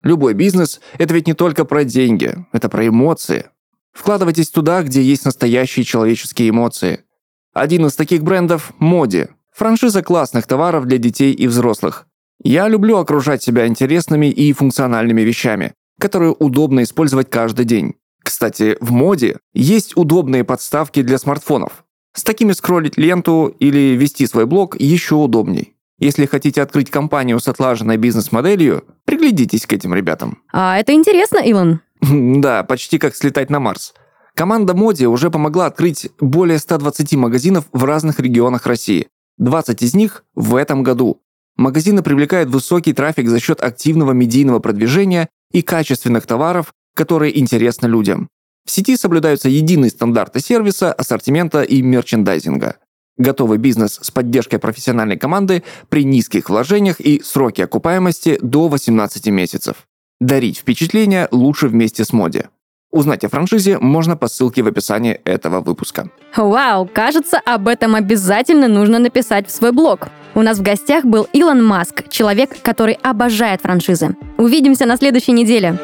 Любой 0.03 0.33
бизнес– 0.33 0.79
это 0.99 1.13
ведь 1.13 1.27
не 1.27 1.33
только 1.33 1.65
про 1.65 1.85
деньги, 1.85 2.35
это 2.51 2.69
про 2.69 2.87
эмоции. 2.87 3.45
Вкладывайтесь 3.93 4.49
туда, 4.49 4.83
где 4.83 5.01
есть 5.01 5.25
настоящие 5.25 5.85
человеческие 5.85 6.49
эмоции. 6.49 7.05
Один 7.53 7.85
из 7.85 7.95
таких 7.95 8.21
брендов– 8.21 8.73
Моди– 8.79 9.27
Франшиза 9.55 10.01
классных 10.01 10.47
товаров 10.47 10.85
для 10.85 10.97
детей 10.97 11.31
и 11.31 11.47
взрослых. 11.47 12.07
Я 12.43 12.67
люблю 12.67 12.97
окружать 12.97 13.43
себя 13.43 13.67
интересными 13.67 14.25
и 14.25 14.51
функциональными 14.51 15.21
вещами, 15.21 15.73
которые 15.99 16.35
удобно 16.37 16.83
использовать 16.83 17.29
каждый 17.29 17.65
день. 17.65 17.93
Кстати, 18.23 18.77
в 18.81 18.91
моде 18.91 19.37
есть 19.53 19.95
удобные 19.95 20.43
подставки 20.43 21.01
для 21.01 21.17
смартфонов. 21.17 21.83
С 22.15 22.23
такими 22.23 22.51
скроллить 22.51 22.97
ленту 22.97 23.55
или 23.59 23.95
вести 23.95 24.25
свой 24.27 24.45
блог 24.45 24.79
еще 24.79 25.15
удобней. 25.15 25.75
Если 25.99 26.25
хотите 26.25 26.61
открыть 26.61 26.89
компанию 26.89 27.39
с 27.39 27.47
отлаженной 27.47 27.97
бизнес-моделью, 27.97 28.83
приглядитесь 29.05 29.65
к 29.67 29.73
этим 29.73 29.93
ребятам. 29.93 30.39
А 30.51 30.77
это 30.79 30.93
интересно, 30.93 31.37
Илон. 31.37 31.79
Да, 32.01 32.63
почти 32.63 32.97
как 32.97 33.15
слетать 33.15 33.49
на 33.49 33.59
Марс. 33.59 33.93
Команда 34.35 34.73
Моди 34.73 35.05
уже 35.05 35.29
помогла 35.29 35.67
открыть 35.67 36.09
более 36.19 36.57
120 36.57 37.13
магазинов 37.13 37.65
в 37.71 37.83
разных 37.83 38.19
регионах 38.19 38.65
России. 38.65 39.07
20 39.37 39.81
из 39.81 39.93
них 39.93 40.25
в 40.35 40.55
этом 40.55 40.83
году. 40.83 41.21
Магазины 41.55 42.01
привлекают 42.01 42.49
высокий 42.49 42.93
трафик 42.93 43.27
за 43.29 43.39
счет 43.39 43.61
активного 43.61 44.11
медийного 44.11 44.59
продвижения 44.59 45.29
и 45.51 45.61
качественных 45.61 46.25
товаров, 46.25 46.73
которые 46.95 47.39
интересны 47.39 47.87
людям. 47.87 48.29
В 48.65 48.71
сети 48.71 48.95
соблюдаются 48.95 49.49
единые 49.49 49.89
стандарты 49.89 50.39
сервиса, 50.39 50.93
ассортимента 50.93 51.63
и 51.63 51.81
мерчендайзинга. 51.81 52.77
Готовый 53.17 53.59
бизнес 53.59 53.99
с 54.01 54.09
поддержкой 54.09 54.57
профессиональной 54.57 55.17
команды 55.17 55.63
при 55.89 56.03
низких 56.03 56.49
вложениях 56.49 56.99
и 56.99 57.21
сроке 57.23 57.65
окупаемости 57.65 58.39
до 58.41 58.69
18 58.69 59.27
месяцев. 59.27 59.85
Дарить 60.19 60.57
впечатление 60.57 61.27
лучше 61.31 61.67
вместе 61.67 62.05
с 62.05 62.13
MODI. 62.13 62.45
Узнать 62.93 63.23
о 63.23 63.29
франшизе 63.29 63.79
можно 63.79 64.15
по 64.15 64.27
ссылке 64.27 64.61
в 64.61 64.67
описании 64.67 65.19
этого 65.25 65.61
выпуска. 65.61 66.11
Вау, 66.37 66.85
кажется, 66.85 67.41
об 67.43 67.67
этом 67.67 67.95
обязательно 67.95 68.67
нужно 68.67 68.99
написать 68.99 69.47
в 69.47 69.51
свой 69.51 69.71
блог. 69.71 70.09
У 70.35 70.43
нас 70.43 70.59
в 70.59 70.61
гостях 70.61 71.03
был 71.03 71.27
Илон 71.33 71.65
Маск, 71.65 72.07
человек, 72.09 72.51
который 72.61 72.93
обожает 73.01 73.61
франшизы. 73.61 74.15
Увидимся 74.37 74.85
на 74.85 74.95
следующей 74.97 75.31
неделе. 75.31 75.79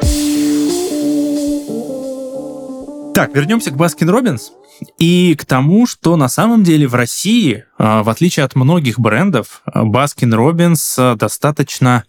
Так, 3.16 3.34
вернемся 3.34 3.72
к 3.72 3.76
Baskin 3.76 4.08
Robbins 4.12 4.52
и 5.00 5.36
к 5.36 5.46
тому, 5.46 5.88
что 5.88 6.16
на 6.16 6.30
самом 6.30 6.64
деле 6.64 6.88
в 6.88 6.94
России, 6.94 7.66
а, 7.80 8.04
в 8.04 8.10
отличие 8.10 8.46
от 8.46 8.56
многих 8.56 9.00
брендов, 9.00 9.64
Baskin 9.74 10.34
Robbins 10.36 10.98
а, 11.00 11.16
достаточно 11.16 12.04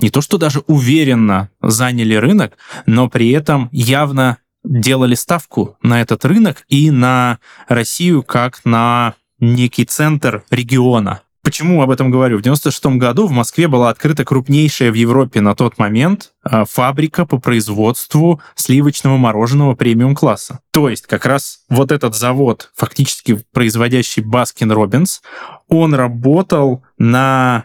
не 0.00 0.10
то 0.10 0.20
что 0.20 0.38
даже 0.38 0.60
уверенно 0.66 1.50
заняли 1.62 2.14
рынок, 2.14 2.56
но 2.86 3.08
при 3.08 3.30
этом 3.30 3.68
явно 3.72 4.38
делали 4.64 5.14
ставку 5.14 5.76
на 5.82 6.00
этот 6.00 6.24
рынок 6.24 6.64
и 6.68 6.90
на 6.90 7.38
Россию 7.68 8.22
как 8.22 8.64
на 8.64 9.14
некий 9.38 9.84
центр 9.84 10.44
региона. 10.50 11.22
Почему 11.42 11.80
об 11.80 11.90
этом 11.90 12.10
говорю? 12.10 12.36
В 12.36 12.42
96 12.42 12.98
году 12.98 13.26
в 13.26 13.30
Москве 13.30 13.66
была 13.66 13.88
открыта 13.88 14.26
крупнейшая 14.26 14.92
в 14.92 14.94
Европе 14.94 15.40
на 15.40 15.54
тот 15.54 15.78
момент 15.78 16.32
а, 16.42 16.66
фабрика 16.66 17.24
по 17.24 17.38
производству 17.38 18.42
сливочного 18.54 19.16
мороженого 19.16 19.74
премиум-класса. 19.74 20.60
То 20.70 20.90
есть 20.90 21.06
как 21.06 21.24
раз 21.24 21.60
вот 21.70 21.92
этот 21.92 22.14
завод, 22.14 22.70
фактически 22.76 23.42
производящий 23.52 24.22
Baskin 24.22 24.70
Robbins, 24.70 25.22
он 25.68 25.94
работал 25.94 26.82
на 26.98 27.64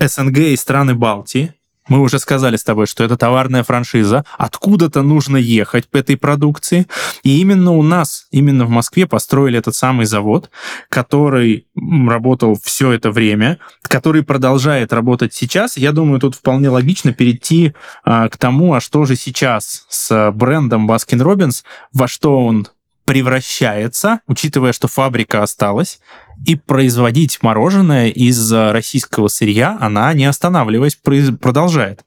СНГ 0.00 0.38
и 0.38 0.56
страны 0.56 0.94
Балтии, 0.94 1.54
мы 1.88 2.00
уже 2.00 2.18
сказали 2.18 2.56
с 2.56 2.64
тобой, 2.64 2.86
что 2.86 3.04
это 3.04 3.16
товарная 3.16 3.64
франшиза. 3.64 4.24
Откуда-то 4.36 5.02
нужно 5.02 5.36
ехать 5.36 5.88
по 5.88 5.96
этой 5.96 6.16
продукции. 6.16 6.86
И 7.22 7.40
именно 7.40 7.72
у 7.72 7.82
нас, 7.82 8.26
именно 8.30 8.64
в 8.66 8.70
Москве 8.70 9.06
построили 9.06 9.58
этот 9.58 9.74
самый 9.74 10.06
завод, 10.06 10.50
который 10.88 11.66
работал 11.74 12.58
все 12.62 12.92
это 12.92 13.10
время, 13.10 13.58
который 13.82 14.22
продолжает 14.22 14.92
работать 14.92 15.34
сейчас. 15.34 15.76
Я 15.76 15.92
думаю, 15.92 16.20
тут 16.20 16.34
вполне 16.34 16.68
логично 16.68 17.12
перейти 17.12 17.74
а, 18.04 18.28
к 18.28 18.36
тому, 18.36 18.74
а 18.74 18.80
что 18.80 19.04
же 19.04 19.16
сейчас 19.16 19.86
с 19.88 20.30
брендом 20.32 20.90
Baskin 20.90 21.22
Robbins, 21.22 21.62
во 21.92 22.08
что 22.08 22.44
он 22.44 22.68
превращается, 23.08 24.20
учитывая, 24.26 24.74
что 24.74 24.86
фабрика 24.86 25.42
осталась, 25.42 25.98
и 26.46 26.56
производить 26.56 27.38
мороженое 27.42 28.08
из 28.08 28.52
российского 28.52 29.28
сырья 29.28 29.78
она, 29.80 30.12
не 30.12 30.26
останавливаясь, 30.26 30.98
продолжает. 31.40 32.04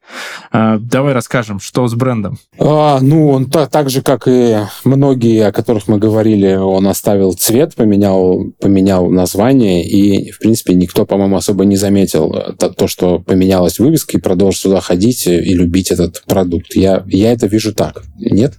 А, 0.51 0.77
давай 0.77 1.13
расскажем, 1.13 1.59
что 1.59 1.87
с 1.87 1.95
брендом. 1.95 2.37
А, 2.59 2.99
ну, 3.01 3.29
он 3.29 3.49
так, 3.49 3.71
так 3.71 3.89
же, 3.89 4.03
как 4.03 4.27
и 4.27 4.59
многие, 4.83 5.47
о 5.47 5.51
которых 5.51 5.87
мы 5.87 5.97
говорили, 5.97 6.53
он 6.53 6.87
оставил 6.87 7.33
цвет, 7.33 7.73
поменял, 7.73 8.45
поменял 8.59 9.09
название, 9.09 9.83
и, 9.83 10.31
в 10.31 10.37
принципе, 10.37 10.75
никто, 10.75 11.07
по-моему, 11.07 11.35
особо 11.35 11.65
не 11.65 11.77
заметил 11.77 12.31
то, 12.59 12.69
то, 12.69 12.87
что 12.87 13.17
поменялась 13.17 13.79
вывеска, 13.79 14.19
и 14.19 14.21
продолжит 14.21 14.61
сюда 14.61 14.81
ходить 14.81 15.25
и 15.25 15.55
любить 15.55 15.89
этот 15.89 16.23
продукт. 16.27 16.75
Я, 16.75 17.03
я 17.07 17.33
это 17.33 17.47
вижу 17.47 17.73
так. 17.73 18.03
Нет? 18.19 18.53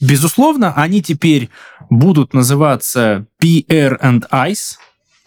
Безусловно, 0.00 0.72
они 0.76 1.02
теперь 1.02 1.48
будут 1.90 2.34
называться 2.34 3.26
PR 3.42 4.00
and 4.00 4.28
Ice, 4.30 4.76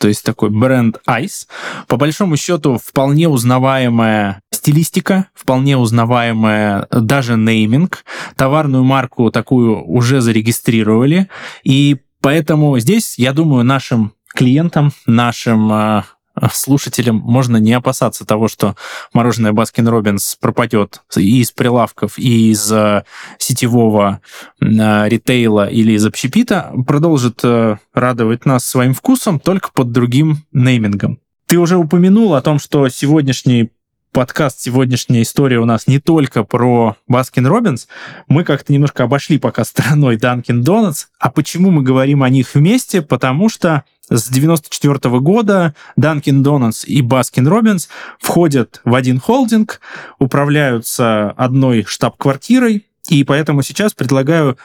то 0.02 0.08
есть 0.08 0.26
такой 0.26 0.50
бренд 0.50 1.00
Ice. 1.08 1.48
По 1.88 1.96
большому 1.96 2.36
счету, 2.36 2.80
вполне 2.84 3.30
узнаваемая 3.30 4.42
стилистика, 4.52 5.28
вполне 5.36 5.78
узнаваемая 5.78 6.88
даже 6.92 7.38
нейминг. 7.38 8.04
Товарную 8.36 8.84
марку 8.84 9.30
такую 9.30 9.84
уже 9.84 10.22
зарегистрировали. 10.22 11.30
И 11.64 11.98
поэтому 12.20 12.80
здесь, 12.80 13.20
я 13.20 13.32
думаю, 13.32 13.64
нашим 13.64 14.14
клиентам, 14.34 14.92
нашим 15.06 15.72
а, 15.72 16.06
слушателям 16.52 17.18
можно 17.18 17.58
не 17.58 17.74
опасаться 17.74 18.26
того, 18.26 18.48
что 18.48 18.76
мороженое 19.14 19.52
Baskin 19.52 19.88
Robbins 19.88 20.38
пропадет 20.40 21.02
и 21.16 21.42
из 21.42 21.52
прилавков, 21.52 22.18
и 22.18 22.52
из 22.52 22.72
э, 22.72 23.04
сетевого 23.38 24.22
э, 24.60 24.66
ритейла 25.10 25.68
или 25.68 25.94
из 25.94 26.06
общепита, 26.06 26.72
продолжит 26.88 27.42
э, 27.44 27.78
радовать 27.94 28.46
нас 28.46 28.66
своим 28.66 28.94
вкусом, 28.94 29.40
только 29.40 29.70
под 29.74 29.92
другим 29.92 30.46
неймингом. 30.52 31.20
Ты 31.48 31.58
уже 31.58 31.78
упомянул 31.78 32.34
о 32.36 32.42
том, 32.42 32.60
что 32.60 32.88
сегодняшний 32.90 33.72
подкаст, 34.12 34.60
сегодняшняя 34.60 35.22
история 35.22 35.60
у 35.60 35.66
нас 35.66 35.88
не 35.88 36.00
только 36.00 36.44
про 36.44 36.98
Baskin 37.08 37.48
Robbins. 37.48 37.88
Мы 38.28 38.44
как-то 38.44 38.74
немножко 38.74 39.04
обошли 39.04 39.40
пока 39.40 39.64
стороной 39.64 40.18
Dunkin' 40.18 40.64
Donuts. 40.64 41.08
А 41.20 41.32
почему 41.32 41.72
мы 41.72 41.82
говорим 41.82 42.24
о 42.24 42.30
них 42.30 42.54
вместе? 42.54 43.02
Потому 43.02 43.48
что 43.48 43.86
с 44.10 44.28
94 44.28 45.20
года 45.20 45.74
Dunkin' 45.98 46.44
Donuts 46.44 46.86
и 46.86 47.02
Baskin 47.02 47.48
Robbins 47.48 47.88
входят 48.20 48.82
в 48.84 48.94
один 48.94 49.20
холдинг, 49.20 49.80
управляются 50.20 51.32
одной 51.32 51.86
штаб-квартирой, 51.86 52.86
и 53.08 53.24
поэтому 53.24 53.62
сейчас 53.64 53.94
предлагаю 53.94 54.58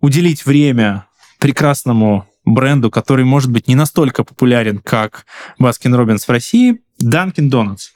уделить 0.00 0.46
время 0.46 1.06
прекрасному 1.38 2.26
бренду, 2.46 2.90
который 2.90 3.24
может 3.24 3.50
быть 3.50 3.68
не 3.68 3.74
настолько 3.74 4.24
популярен, 4.24 4.78
как 4.78 5.26
Baskin 5.60 5.94
Robbins 5.94 6.24
в 6.26 6.28
России, 6.30 6.80
Dunkin' 7.04 7.50
Donuts. 7.50 7.90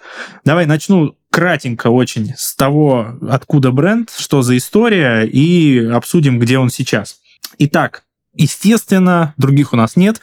Давай 0.44 0.66
начну 0.66 1.16
кратенько 1.30 1.88
очень 1.88 2.34
с 2.36 2.54
того, 2.54 3.18
откуда 3.28 3.70
бренд, 3.70 4.10
что 4.16 4.42
за 4.42 4.56
история, 4.56 5.22
и 5.24 5.84
обсудим, 5.84 6.38
где 6.38 6.58
он 6.58 6.70
сейчас. 6.70 7.18
Итак, 7.58 8.04
естественно, 8.34 9.34
других 9.36 9.72
у 9.72 9.76
нас 9.76 9.96
нет. 9.96 10.20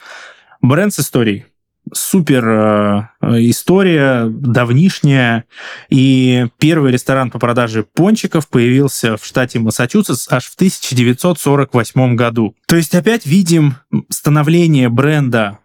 Бренд 0.62 0.94
с 0.94 1.00
историей. 1.00 1.46
Супер 1.94 2.48
э, 2.50 3.08
история, 3.50 4.26
давнишняя. 4.28 5.46
И 5.90 6.48
первый 6.58 6.92
ресторан 6.92 7.30
по 7.30 7.38
продаже 7.38 7.84
пончиков 7.84 8.48
появился 8.50 9.18
в 9.18 9.26
штате 9.26 9.60
Массачусетс 9.60 10.28
аж 10.32 10.46
в 10.46 10.56
1948 10.56 12.16
году. 12.16 12.56
То 12.66 12.76
есть 12.76 12.96
опять 12.96 13.28
видим 13.28 13.76
становление 14.10 14.90
бренда 14.90 15.60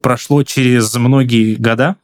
прошло 0.00 0.44
через 0.44 0.94
многие 0.94 1.56
года. 1.56 1.96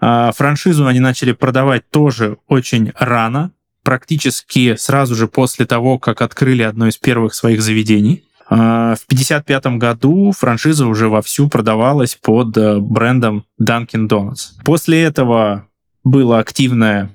А 0.00 0.32
франшизу 0.32 0.86
они 0.86 1.00
начали 1.00 1.32
продавать 1.32 1.88
тоже 1.90 2.38
очень 2.48 2.92
рано, 2.98 3.52
практически 3.82 4.76
сразу 4.76 5.14
же 5.14 5.28
после 5.28 5.66
того, 5.66 5.98
как 5.98 6.22
открыли 6.22 6.62
одно 6.62 6.88
из 6.88 6.96
первых 6.96 7.34
своих 7.34 7.62
заведений. 7.62 8.24
А, 8.48 8.94
в 8.94 9.04
1955 9.06 9.78
году 9.78 10.32
франшиза 10.32 10.86
уже 10.86 11.08
вовсю 11.08 11.48
продавалась 11.48 12.14
под 12.14 12.56
э, 12.56 12.78
брендом 12.78 13.44
Dunkin' 13.60 14.08
Donuts. 14.08 14.52
После 14.64 15.02
этого 15.02 15.66
было 16.04 16.38
активное 16.38 17.10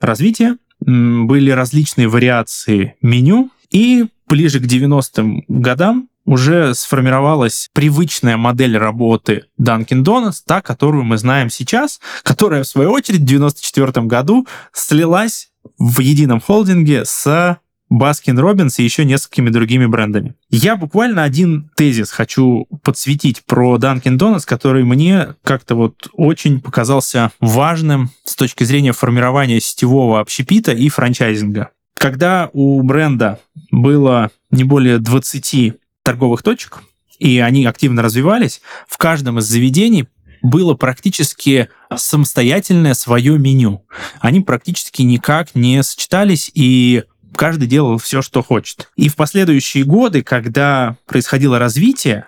развитие, 0.00 0.56
были 0.80 1.50
различные 1.50 2.06
вариации 2.06 2.94
меню, 3.02 3.50
и 3.70 4.06
ближе 4.28 4.60
к 4.60 4.64
90-м 4.64 5.44
годам 5.48 6.08
уже 6.26 6.74
сформировалась 6.74 7.70
привычная 7.72 8.36
модель 8.36 8.76
работы 8.76 9.44
Dunkin' 9.60 10.02
Donuts, 10.02 10.42
та, 10.44 10.60
которую 10.60 11.04
мы 11.04 11.16
знаем 11.16 11.48
сейчас, 11.48 12.00
которая, 12.22 12.64
в 12.64 12.68
свою 12.68 12.90
очередь, 12.90 13.20
в 13.20 13.24
1994 13.24 14.06
году 14.06 14.46
слилась 14.72 15.48
в 15.78 16.00
едином 16.00 16.40
холдинге 16.40 17.04
с 17.04 17.58
Baskin 17.88 18.38
Robbins 18.38 18.78
и 18.78 18.82
еще 18.82 19.04
несколькими 19.04 19.48
другими 19.50 19.86
брендами. 19.86 20.34
Я 20.50 20.76
буквально 20.76 21.22
один 21.22 21.70
тезис 21.76 22.10
хочу 22.10 22.66
подсветить 22.82 23.44
про 23.46 23.76
Dunkin' 23.76 24.18
Donuts, 24.18 24.44
который 24.44 24.84
мне 24.84 25.34
как-то 25.44 25.76
вот 25.76 26.08
очень 26.12 26.60
показался 26.60 27.30
важным 27.40 28.10
с 28.24 28.34
точки 28.34 28.64
зрения 28.64 28.92
формирования 28.92 29.60
сетевого 29.60 30.20
общепита 30.20 30.72
и 30.72 30.88
франчайзинга. 30.88 31.70
Когда 31.96 32.50
у 32.52 32.82
бренда 32.82 33.38
было 33.70 34.30
не 34.50 34.64
более 34.64 34.98
20 34.98 35.74
торговых 36.06 36.44
точек, 36.44 36.82
и 37.18 37.40
они 37.40 37.66
активно 37.66 38.00
развивались, 38.00 38.60
в 38.86 38.96
каждом 38.96 39.40
из 39.40 39.44
заведений 39.44 40.06
было 40.40 40.74
практически 40.74 41.68
самостоятельное 41.94 42.94
свое 42.94 43.36
меню. 43.38 43.84
Они 44.20 44.40
практически 44.40 45.02
никак 45.02 45.56
не 45.56 45.82
сочетались, 45.82 46.48
и 46.54 47.02
каждый 47.34 47.66
делал 47.66 47.98
все, 47.98 48.22
что 48.22 48.44
хочет. 48.44 48.88
И 48.94 49.08
в 49.08 49.16
последующие 49.16 49.82
годы, 49.82 50.22
когда 50.22 50.96
происходило 51.06 51.58
развитие, 51.58 52.26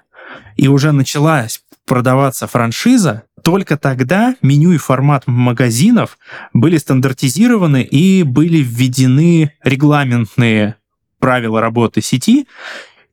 и 0.56 0.66
уже 0.66 0.90
началась 0.90 1.62
продаваться 1.86 2.48
франшиза, 2.48 3.22
только 3.44 3.76
тогда 3.76 4.34
меню 4.42 4.72
и 4.72 4.78
формат 4.78 5.28
магазинов 5.28 6.18
были 6.52 6.78
стандартизированы 6.78 7.82
и 7.82 8.24
были 8.24 8.58
введены 8.58 9.52
регламентные 9.62 10.74
правила 11.18 11.60
работы 11.60 12.00
сети 12.00 12.46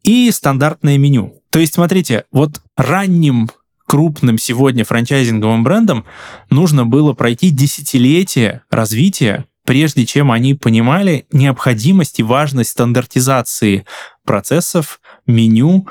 и 0.06 0.32
стандартное 0.32 0.98
меню. 0.98 1.42
То 1.50 1.60
есть, 1.60 1.74
смотрите, 1.74 2.26
вот 2.32 2.62
ранним 2.78 3.50
крупным 3.86 4.38
сегодня 4.38 4.86
франчайзинговым 4.86 5.64
брендам 5.64 6.06
нужно 6.50 6.86
было 6.86 7.14
пройти 7.14 7.50
десятилетие 7.50 8.62
развития, 8.70 9.46
прежде 9.66 10.06
чем 10.06 10.32
они 10.32 10.54
понимали 10.54 11.26
необходимость 11.32 12.20
и 12.20 12.24
важность 12.24 12.72
стандартизации 12.72 13.86
процессов, 14.24 15.00
меню, 15.26 15.88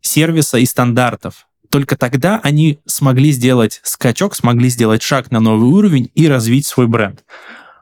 сервиса 0.00 0.58
и 0.58 0.66
стандартов. 0.66 1.46
Только 1.70 1.96
тогда 1.96 2.40
они 2.42 2.78
смогли 2.86 3.32
сделать 3.32 3.80
скачок, 3.82 4.36
смогли 4.36 4.68
сделать 4.68 5.02
шаг 5.02 5.30
на 5.30 5.40
новый 5.40 5.68
уровень 5.70 6.10
и 6.14 6.28
развить 6.28 6.66
свой 6.66 6.86
бренд. 6.86 7.24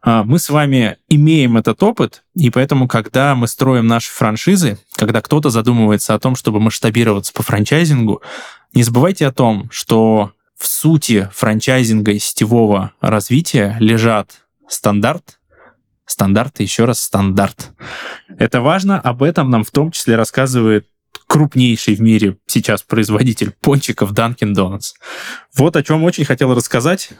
А, 0.03 0.25
мы 0.25 0.39
с 0.39 0.51
вами 0.51 0.99
имеем 1.09 1.57
этот 1.57 1.83
опыт, 1.83 2.25
и 2.35 2.51
поэтому, 2.51 2.89
когда 2.89 3.35
мы 3.37 3.47
строим 3.47 3.87
наши 3.87 4.11
франшизы, 4.11 4.79
когда 4.97 5.23
кто-то 5.23 5.49
задумывается 5.51 6.15
о 6.15 6.19
том, 6.19 6.35
чтобы 6.35 6.59
масштабироваться 6.59 7.33
по 7.33 7.43
франчайзингу, 7.43 8.21
не 8.75 8.83
забывайте 8.83 9.27
о 9.27 9.33
том, 9.33 9.69
что 9.71 10.33
в 10.59 10.67
сути 10.67 11.29
франчайзинга 11.33 12.13
и 12.13 12.19
сетевого 12.19 12.93
развития 13.01 13.77
лежат 13.79 14.43
стандарт, 14.69 15.39
стандарт 16.05 16.59
и 16.61 16.65
еще 16.65 16.85
раз 16.85 17.01
стандарт. 17.01 17.71
Это 18.39 18.61
важно, 18.61 19.01
об 19.01 19.23
этом 19.23 19.51
нам 19.51 19.63
в 19.63 19.71
том 19.71 19.93
числе 19.93 20.17
рассказывает 20.17 20.89
крупнейший 21.29 21.95
в 21.95 22.01
мире 22.01 22.39
сейчас 22.47 22.83
производитель 22.83 23.53
пончиков 23.53 24.13
Dunkin' 24.13 24.55
Donuts. 24.55 24.95
Вот 25.57 25.77
о 25.77 25.83
чем 25.83 26.03
очень 26.05 26.25
хотел 26.25 26.55
рассказать. 26.55 27.11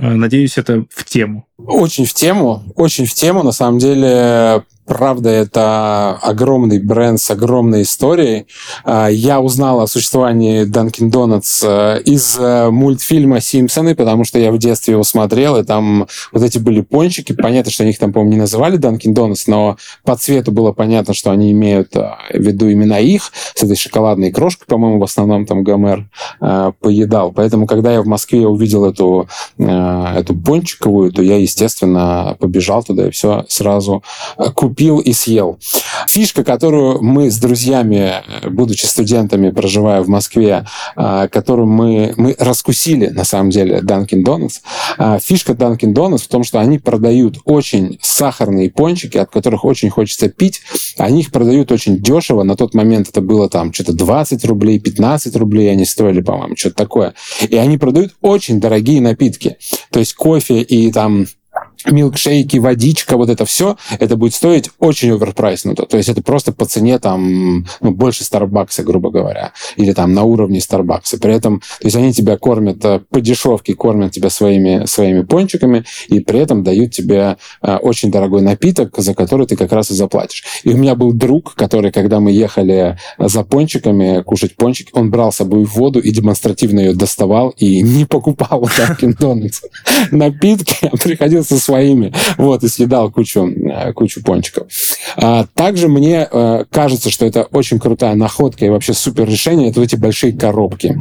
Э, 0.00 0.14
надеюсь, 0.14 0.58
это 0.58 0.84
в 0.90 1.04
тему. 1.04 1.46
Очень 1.58 2.06
в 2.06 2.14
тему, 2.14 2.62
очень 2.76 3.06
в 3.06 3.14
тему. 3.14 3.42
На 3.42 3.52
самом 3.52 3.78
деле, 3.78 4.64
Правда, 4.88 5.28
это 5.28 6.18
огромный 6.22 6.80
бренд 6.80 7.20
с 7.20 7.30
огромной 7.30 7.82
историей. 7.82 8.46
А, 8.84 9.08
я 9.08 9.38
узнал 9.38 9.82
о 9.82 9.86
существовании 9.86 10.66
Dunkin' 10.66 11.10
Donuts 11.10 11.62
э, 11.62 12.02
из 12.04 12.38
э, 12.38 12.70
мультфильма 12.70 13.40
«Симпсоны», 13.40 13.94
потому 13.94 14.24
что 14.24 14.38
я 14.38 14.50
в 14.50 14.56
детстве 14.56 14.92
его 14.92 15.04
смотрел, 15.04 15.58
и 15.58 15.62
там 15.62 16.08
вот 16.32 16.42
эти 16.42 16.56
были 16.56 16.80
пончики. 16.80 17.34
Понятно, 17.34 17.70
что 17.70 17.82
они 17.82 17.92
их 17.92 17.98
там, 17.98 18.14
по-моему, 18.14 18.32
не 18.32 18.38
называли 18.38 18.78
Dunkin' 18.78 19.12
Donuts, 19.12 19.44
но 19.46 19.76
по 20.04 20.16
цвету 20.16 20.52
было 20.52 20.72
понятно, 20.72 21.12
что 21.12 21.32
они 21.32 21.52
имеют 21.52 21.94
э, 21.94 22.10
в 22.32 22.40
виду 22.40 22.68
именно 22.68 22.98
их, 22.98 23.30
с 23.54 23.62
этой 23.62 23.76
шоколадной 23.76 24.32
крошкой, 24.32 24.66
по-моему, 24.66 25.00
в 25.00 25.04
основном 25.04 25.44
там 25.44 25.64
Гомер 25.64 26.08
поедал. 26.80 27.32
Поэтому, 27.32 27.66
когда 27.66 27.92
я 27.92 28.00
в 28.00 28.06
Москве 28.06 28.46
увидел 28.46 28.84
эту, 28.86 29.28
эту 29.58 30.34
пончиковую, 30.34 31.12
то 31.12 31.22
я, 31.22 31.36
естественно, 31.36 32.36
побежал 32.38 32.82
туда 32.82 33.08
и 33.08 33.10
все 33.10 33.44
сразу 33.48 34.02
купил 34.54 34.77
купил 34.78 35.00
и 35.00 35.12
съел. 35.12 35.58
Фишка, 36.06 36.44
которую 36.44 37.02
мы 37.02 37.32
с 37.32 37.38
друзьями, 37.38 38.14
будучи 38.48 38.86
студентами, 38.86 39.50
проживая 39.50 40.02
в 40.02 40.08
Москве, 40.08 40.66
а, 40.94 41.26
которую 41.26 41.66
мы, 41.66 42.14
мы 42.16 42.36
раскусили, 42.38 43.08
на 43.08 43.24
самом 43.24 43.50
деле, 43.50 43.80
Dunkin' 43.80 44.22
Donuts, 44.22 44.60
а, 44.96 45.18
фишка 45.18 45.54
Dunkin' 45.54 45.92
Donuts 45.92 46.18
в 46.18 46.28
том, 46.28 46.44
что 46.44 46.60
они 46.60 46.78
продают 46.78 47.38
очень 47.44 47.98
сахарные 48.00 48.70
пончики, 48.70 49.18
от 49.18 49.30
которых 49.30 49.64
очень 49.64 49.90
хочется 49.90 50.28
пить. 50.28 50.60
Они 50.96 51.22
их 51.22 51.32
продают 51.32 51.72
очень 51.72 51.98
дешево. 52.00 52.44
На 52.44 52.54
тот 52.54 52.72
момент 52.72 53.08
это 53.08 53.20
было 53.20 53.50
там 53.50 53.72
что-то 53.72 53.92
20 53.94 54.44
рублей, 54.44 54.78
15 54.78 55.34
рублей 55.34 55.72
они 55.72 55.84
стоили, 55.84 56.20
по-моему, 56.20 56.56
что-то 56.56 56.76
такое. 56.76 57.14
И 57.48 57.56
они 57.56 57.78
продают 57.78 58.14
очень 58.20 58.60
дорогие 58.60 59.00
напитки. 59.00 59.56
То 59.90 59.98
есть 59.98 60.14
кофе 60.14 60.62
и 60.62 60.92
там 60.92 61.26
милкшейки, 61.86 62.58
водичка, 62.58 63.16
вот 63.16 63.30
это 63.30 63.44
все, 63.44 63.76
это 63.98 64.16
будет 64.16 64.34
стоить 64.34 64.70
очень 64.78 65.12
оверпрайснуто. 65.12 65.86
То 65.86 65.96
есть 65.96 66.08
это 66.08 66.22
просто 66.22 66.52
по 66.52 66.64
цене 66.66 66.98
там 66.98 67.66
ну, 67.80 67.90
больше 67.92 68.24
Старбакса, 68.24 68.82
грубо 68.82 69.10
говоря, 69.10 69.52
или 69.76 69.92
там 69.92 70.12
на 70.12 70.24
уровне 70.24 70.60
Старбакса. 70.60 71.18
При 71.18 71.34
этом, 71.34 71.60
то 71.60 71.86
есть 71.86 71.96
они 71.96 72.12
тебя 72.12 72.36
кормят 72.36 72.84
э, 72.84 73.00
по 73.10 73.20
дешевке, 73.20 73.74
кормят 73.74 74.12
тебя 74.12 74.30
своими, 74.30 74.86
своими 74.86 75.22
пончиками, 75.22 75.84
и 76.08 76.20
при 76.20 76.40
этом 76.40 76.62
дают 76.62 76.92
тебе 76.92 77.36
э, 77.62 77.76
очень 77.76 78.10
дорогой 78.10 78.42
напиток, 78.42 78.94
за 78.98 79.14
который 79.14 79.46
ты 79.46 79.56
как 79.56 79.72
раз 79.72 79.90
и 79.90 79.94
заплатишь. 79.94 80.44
И 80.64 80.70
у 80.70 80.76
меня 80.76 80.94
был 80.94 81.12
друг, 81.12 81.54
который, 81.54 81.92
когда 81.92 82.20
мы 82.20 82.32
ехали 82.32 82.98
за 83.18 83.44
пончиками 83.44 84.22
кушать 84.22 84.56
пончики, 84.56 84.90
он 84.92 85.10
брал 85.10 85.32
с 85.32 85.36
собой 85.36 85.64
воду 85.64 86.00
и 86.00 86.10
демонстративно 86.10 86.80
ее 86.80 86.94
доставал 86.94 87.50
и 87.50 87.82
не 87.98 88.04
покупал 88.04 88.62
Dunkin' 88.62 89.16
Donuts 89.16 89.62
напитки, 90.10 90.88
а 90.90 90.96
приходился 90.96 91.58
с 91.58 91.67
своими, 91.68 92.12
вот, 92.38 92.64
и 92.64 92.68
съедал 92.68 93.10
кучу, 93.10 93.46
э, 93.46 93.92
кучу 93.92 94.22
пончиков. 94.22 94.68
А, 95.16 95.46
также 95.54 95.88
мне 95.88 96.26
э, 96.30 96.64
кажется, 96.70 97.10
что 97.10 97.26
это 97.26 97.42
очень 97.52 97.78
крутая 97.78 98.14
находка 98.14 98.64
и 98.64 98.70
вообще 98.70 98.94
супер 98.94 99.28
решение, 99.28 99.68
это 99.68 99.80
вот 99.80 99.86
эти 99.86 99.96
большие 99.96 100.32
коробки 100.32 100.98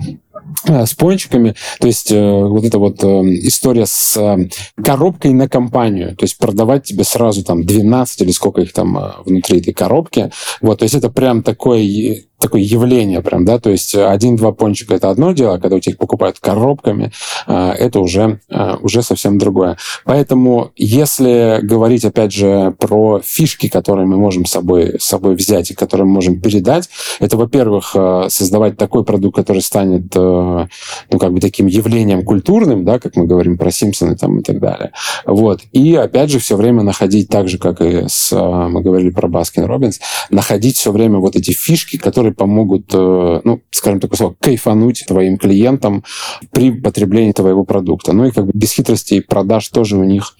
э, 0.65 0.85
с 0.85 0.93
пончиками, 0.93 1.55
то 1.79 1.87
есть 1.87 2.11
э, 2.11 2.19
вот 2.19 2.65
эта 2.65 2.79
вот 2.79 3.01
э, 3.01 3.07
история 3.47 3.85
с 3.85 4.17
э, 4.17 4.49
коробкой 4.83 5.31
на 5.31 5.47
компанию, 5.47 6.17
то 6.17 6.25
есть 6.25 6.37
продавать 6.37 6.83
тебе 6.83 7.05
сразу 7.05 7.45
там 7.45 7.65
12 7.65 8.21
или 8.21 8.31
сколько 8.31 8.59
их 8.61 8.73
там 8.73 8.97
э, 8.97 9.11
внутри 9.25 9.59
этой 9.59 9.73
коробки, 9.73 10.31
вот, 10.61 10.79
то 10.79 10.83
есть 10.83 10.95
это 10.95 11.09
прям 11.09 11.43
такой 11.43 12.27
такое 12.39 12.61
явление 12.61 13.21
прям, 13.21 13.45
да, 13.45 13.59
то 13.59 13.69
есть 13.69 13.95
один-два 13.95 14.51
пончика 14.51 14.95
это 14.95 15.09
одно 15.09 15.31
дело, 15.31 15.55
а 15.55 15.59
когда 15.59 15.75
у 15.75 15.79
тебя 15.79 15.93
их 15.93 15.97
покупают 15.97 16.39
коробками, 16.39 17.11
а, 17.47 17.73
это 17.73 17.99
уже, 17.99 18.39
а, 18.49 18.77
уже 18.81 19.01
совсем 19.01 19.37
другое. 19.37 19.77
Поэтому, 20.05 20.71
если 20.75 21.59
говорить, 21.63 22.05
опять 22.05 22.31
же, 22.31 22.75
про 22.77 23.21
фишки, 23.23 23.69
которые 23.69 24.05
мы 24.05 24.17
можем 24.17 24.45
с 24.45 24.51
собой, 24.51 24.97
с 24.99 25.05
собой 25.05 25.35
взять 25.35 25.71
и 25.71 25.73
которые 25.73 26.05
мы 26.05 26.13
можем 26.13 26.39
передать, 26.39 26.89
это, 27.19 27.37
во-первых, 27.37 27.95
создавать 28.29 28.77
такой 28.77 29.03
продукт, 29.03 29.35
который 29.35 29.61
станет, 29.61 30.13
ну, 30.15 31.19
как 31.19 31.33
бы 31.33 31.39
таким 31.39 31.67
явлением 31.67 32.23
культурным, 32.23 32.85
да, 32.85 32.99
как 32.99 33.15
мы 33.15 33.25
говорим 33.25 33.57
про 33.57 33.71
Симпсоны 33.71 34.15
там 34.15 34.39
и 34.39 34.43
так 34.43 34.59
далее. 34.59 34.91
Вот. 35.25 35.61
И, 35.71 35.95
опять 35.95 36.29
же, 36.29 36.39
все 36.39 36.55
время 36.55 36.83
находить 36.83 37.29
так 37.29 37.47
же, 37.47 37.57
как 37.57 37.81
и 37.81 38.05
с, 38.07 38.35
мы 38.35 38.81
говорили 38.81 39.09
про 39.09 39.27
Baskin 39.27 39.65
Robbins, 39.65 39.99
находить 40.29 40.77
все 40.77 40.91
время 40.91 41.17
вот 41.17 41.35
эти 41.35 41.51
фишки, 41.51 41.97
которые 41.97 42.26
которые 42.27 42.33
помогут, 42.33 42.91
э, 42.93 43.41
ну, 43.43 43.61
скажем 43.71 43.99
так, 43.99 44.15
слово, 44.15 44.35
кайфануть 44.39 45.05
твоим 45.07 45.37
клиентам 45.37 46.03
при 46.51 46.71
потреблении 46.71 47.31
твоего 47.31 47.63
продукта. 47.63 48.13
Ну 48.13 48.25
и 48.25 48.31
как 48.31 48.45
бы 48.45 48.51
без 48.53 48.73
хитростей 48.73 49.21
продаж 49.21 49.67
тоже 49.69 49.97
у 49.97 50.03
них 50.03 50.35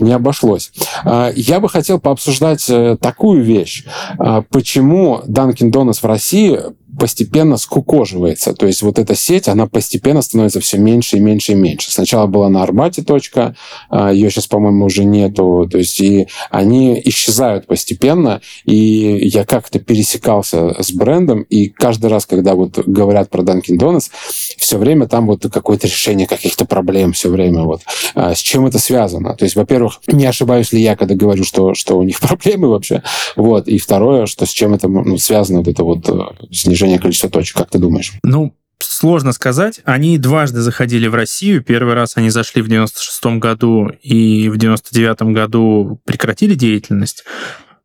не 0.00 0.12
обошлось. 0.12 0.72
А, 1.04 1.30
я 1.34 1.60
бы 1.60 1.68
хотел 1.68 2.00
пообсуждать 2.00 2.68
э, 2.68 2.96
такую 3.00 3.42
вещь. 3.42 3.84
А, 4.18 4.42
почему 4.42 5.20
Dunkin' 5.26 5.70
Donuts 5.70 6.00
в 6.00 6.04
России 6.04 6.58
постепенно 6.98 7.56
скукоживается. 7.56 8.54
То 8.54 8.66
есть 8.66 8.82
вот 8.82 8.98
эта 8.98 9.14
сеть, 9.14 9.48
она 9.48 9.66
постепенно 9.66 10.22
становится 10.22 10.60
все 10.60 10.78
меньше 10.78 11.16
и 11.16 11.20
меньше 11.20 11.52
и 11.52 11.54
меньше. 11.54 11.90
Сначала 11.90 12.26
была 12.26 12.48
на 12.48 12.62
Арбате 12.62 13.02
точка, 13.02 13.56
а, 13.88 14.12
ее 14.12 14.30
сейчас, 14.30 14.46
по-моему, 14.46 14.86
уже 14.86 15.04
нету. 15.04 15.68
То 15.70 15.78
есть 15.78 16.00
и 16.00 16.28
они 16.50 17.00
исчезают 17.04 17.66
постепенно. 17.66 18.40
И 18.64 19.28
я 19.28 19.44
как-то 19.44 19.78
пересекался 19.78 20.82
с 20.82 20.92
брендом, 20.92 21.42
и 21.42 21.68
каждый 21.68 22.10
раз, 22.10 22.26
когда 22.26 22.54
вот 22.54 22.78
говорят 22.78 23.30
про 23.30 23.42
Dunkin' 23.42 23.78
Donuts, 23.78 24.10
все 24.58 24.78
время 24.78 25.06
там 25.08 25.26
вот 25.26 25.46
какое-то 25.50 25.86
решение 25.86 26.26
каких-то 26.26 26.64
проблем 26.64 27.12
все 27.12 27.30
время. 27.30 27.62
Вот. 27.62 27.82
А 28.14 28.34
с 28.34 28.38
чем 28.38 28.66
это 28.66 28.78
связано? 28.78 29.34
То 29.34 29.44
есть, 29.44 29.56
во-первых, 29.56 30.00
не 30.08 30.26
ошибаюсь 30.26 30.72
ли 30.72 30.82
я, 30.82 30.96
когда 30.96 31.14
говорю, 31.14 31.44
что, 31.44 31.74
что 31.74 31.98
у 31.98 32.02
них 32.02 32.20
проблемы 32.20 32.68
вообще. 32.68 33.02
Вот. 33.36 33.66
И 33.68 33.78
второе, 33.78 34.26
что 34.26 34.46
с 34.46 34.50
чем 34.50 34.74
это 34.74 34.88
ну, 34.88 35.16
связано, 35.16 35.60
вот 35.60 35.68
это 35.68 35.84
вот 35.84 36.08
э, 36.08 36.20
снижение 36.50 36.81
снижение 36.82 36.98
количества 36.98 37.30
точек, 37.30 37.56
как 37.56 37.70
ты 37.70 37.78
думаешь? 37.78 38.12
Ну, 38.24 38.56
сложно 38.80 39.32
сказать. 39.32 39.80
Они 39.84 40.18
дважды 40.18 40.60
заходили 40.60 41.06
в 41.06 41.14
Россию. 41.14 41.62
Первый 41.62 41.94
раз 41.94 42.16
они 42.16 42.30
зашли 42.30 42.60
в 42.60 42.68
96 42.68 43.38
году 43.38 43.88
и 44.02 44.48
в 44.48 44.56
99 44.56 45.22
году 45.32 46.00
прекратили 46.04 46.54
деятельность. 46.54 47.24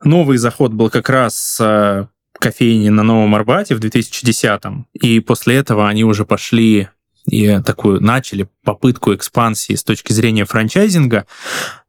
Новый 0.04 0.38
заход 0.38 0.74
был 0.74 0.90
как 0.90 1.10
раз 1.10 1.36
с 1.36 2.10
кофейни 2.40 2.90
на 2.90 3.04
Новом 3.04 3.34
Арбате 3.36 3.76
в 3.76 3.80
2010 3.80 4.62
И 4.94 5.20
после 5.20 5.56
этого 5.56 5.88
они 5.88 6.04
уже 6.04 6.26
пошли 6.26 6.90
и 7.30 7.60
такую 7.66 8.02
начали 8.02 8.48
попытку 8.64 9.14
экспансии 9.14 9.74
с 9.74 9.84
точки 9.84 10.14
зрения 10.14 10.46
франчайзинга. 10.46 11.26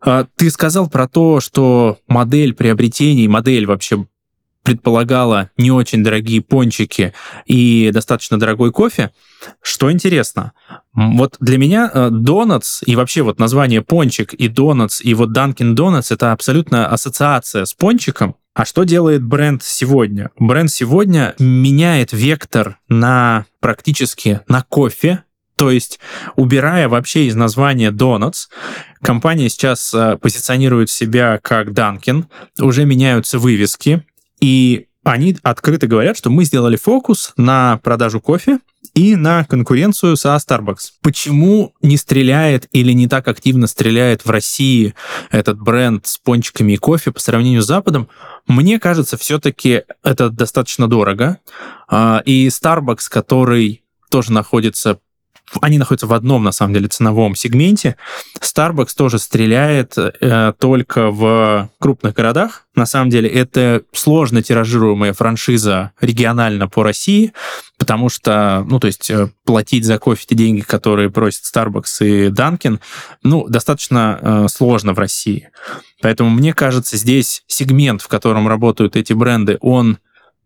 А, 0.01 0.27
ты 0.37 0.51
сказал 0.51 0.90
про 0.90 1.07
то, 1.07 1.38
что 1.38 1.99
модель 2.09 2.55
приобретений, 2.55 3.29
модель 3.29 3.66
вообще 3.66 4.05
предполагала 4.69 5.51
не 5.57 5.71
очень 5.71 6.05
дорогие 6.05 6.43
пончики 6.43 7.15
и 7.47 7.91
достаточно 7.91 8.39
дорогой 8.39 8.71
кофе. 8.71 9.13
Что 9.63 9.91
интересно, 9.91 10.53
вот 10.93 11.37
для 11.41 11.57
меня 11.57 11.91
донатс 12.11 12.83
и 12.85 12.95
вообще 12.95 13.23
вот 13.23 13.39
название 13.39 13.81
пончик 13.81 14.35
и 14.35 14.49
донатс 14.49 15.01
и 15.01 15.15
вот 15.15 15.31
Dunkin' 15.31 15.75
Donuts 15.75 16.09
это 16.13 16.33
абсолютно 16.33 16.87
ассоциация 16.87 17.65
с 17.65 17.73
пончиком, 17.73 18.37
а 18.53 18.67
что 18.67 18.85
делает 18.85 19.23
бренд 19.23 19.63
сегодня? 19.63 20.31
Бренд 20.39 20.71
сегодня 20.71 21.35
меняет 21.39 22.13
вектор 22.13 22.79
на 22.89 23.47
практически 23.61 24.41
на 24.49 24.63
кофе, 24.69 25.23
то 25.57 25.71
есть, 25.71 25.99
убирая 26.37 26.89
вообще 26.91 27.27
из 27.27 27.35
названия 27.35 27.91
Donuts, 27.91 28.49
компания 29.03 29.49
сейчас 29.49 29.95
э, 29.95 30.17
позиционирует 30.21 30.91
себя 30.91 31.41
как 31.43 31.71
Dunkin', 31.71 32.27
уже 32.61 32.85
меняются 32.85 33.39
вывески, 33.39 34.05
и 34.40 34.88
они 35.05 35.37
открыто 35.42 35.87
говорят, 35.87 36.16
что 36.18 36.29
мы 36.29 36.44
сделали 36.44 36.77
фокус 36.77 37.33
на 37.37 37.79
продажу 37.79 38.20
кофе 38.20 38.59
и 38.94 39.16
на 39.16 39.44
конкуренцию 39.44 40.16
со 40.16 40.37
Starbucks. 40.37 40.90
Почему 41.03 41.72
не 41.81 41.96
стреляет 41.96 42.68
или 42.72 42.92
не 42.92 43.09
так 43.09 43.27
активно 43.29 43.66
стреляет 43.66 44.24
в 44.24 44.31
России 44.31 44.94
этот 45.31 45.61
бренд 45.61 46.07
с 46.07 46.18
пончиками 46.18 46.72
и 46.72 46.77
кофе 46.77 47.12
по 47.12 47.20
сравнению 47.20 47.62
с 47.62 47.66
Западом? 47.66 48.09
Мне 48.46 48.79
кажется, 48.79 49.16
все-таки 49.16 49.85
это 50.03 50.31
достаточно 50.31 50.88
дорого. 50.88 51.38
А, 51.88 52.22
и 52.24 52.48
Starbucks, 52.48 53.09
который 53.09 53.85
тоже 54.11 54.33
находится 54.33 55.01
они 55.61 55.79
находятся 55.79 56.07
в 56.07 56.13
одном, 56.13 56.45
на 56.45 56.53
самом 56.53 56.75
деле, 56.75 56.89
ценовом 56.89 57.35
сегменте. 57.35 57.97
Starbucks 58.41 58.91
тоже 58.97 59.19
стреляет 59.19 59.97
э, 59.97 60.53
только 60.59 61.11
в 61.11 61.71
крупных 61.79 62.15
городах. 62.15 62.67
На 62.75 62.87
самом 62.87 63.11
деле, 63.11 63.29
это 63.29 63.83
сложно 63.93 64.43
тиражируемая 64.43 65.13
франшиза 65.13 65.93
регионально 66.01 66.69
по 66.69 66.83
России, 66.83 67.33
потому 67.79 68.09
что, 68.09 68.65
ну, 68.69 68.79
то 68.79 68.87
есть 68.87 69.11
э, 69.11 69.31
платить 69.45 69.85
за 69.85 69.99
кофе 69.99 70.25
те 70.29 70.35
деньги, 70.35 70.61
которые 70.61 71.11
просят 71.11 71.45
Starbucks 71.45 72.07
и 72.07 72.29
Dunkin', 72.29 72.79
ну, 73.23 73.49
достаточно 73.49 74.19
э, 74.21 74.47
сложно 74.49 74.93
в 74.93 74.99
России. 74.99 75.51
Поэтому, 76.01 76.31
мне 76.31 76.55
кажется, 76.55 76.97
здесь 76.97 77.43
сегмент, 77.47 78.03
в 78.03 78.09
котором 78.09 78.47
работают 78.49 78.97
эти 78.97 79.13
бренды, 79.13 79.59
он 79.61 79.99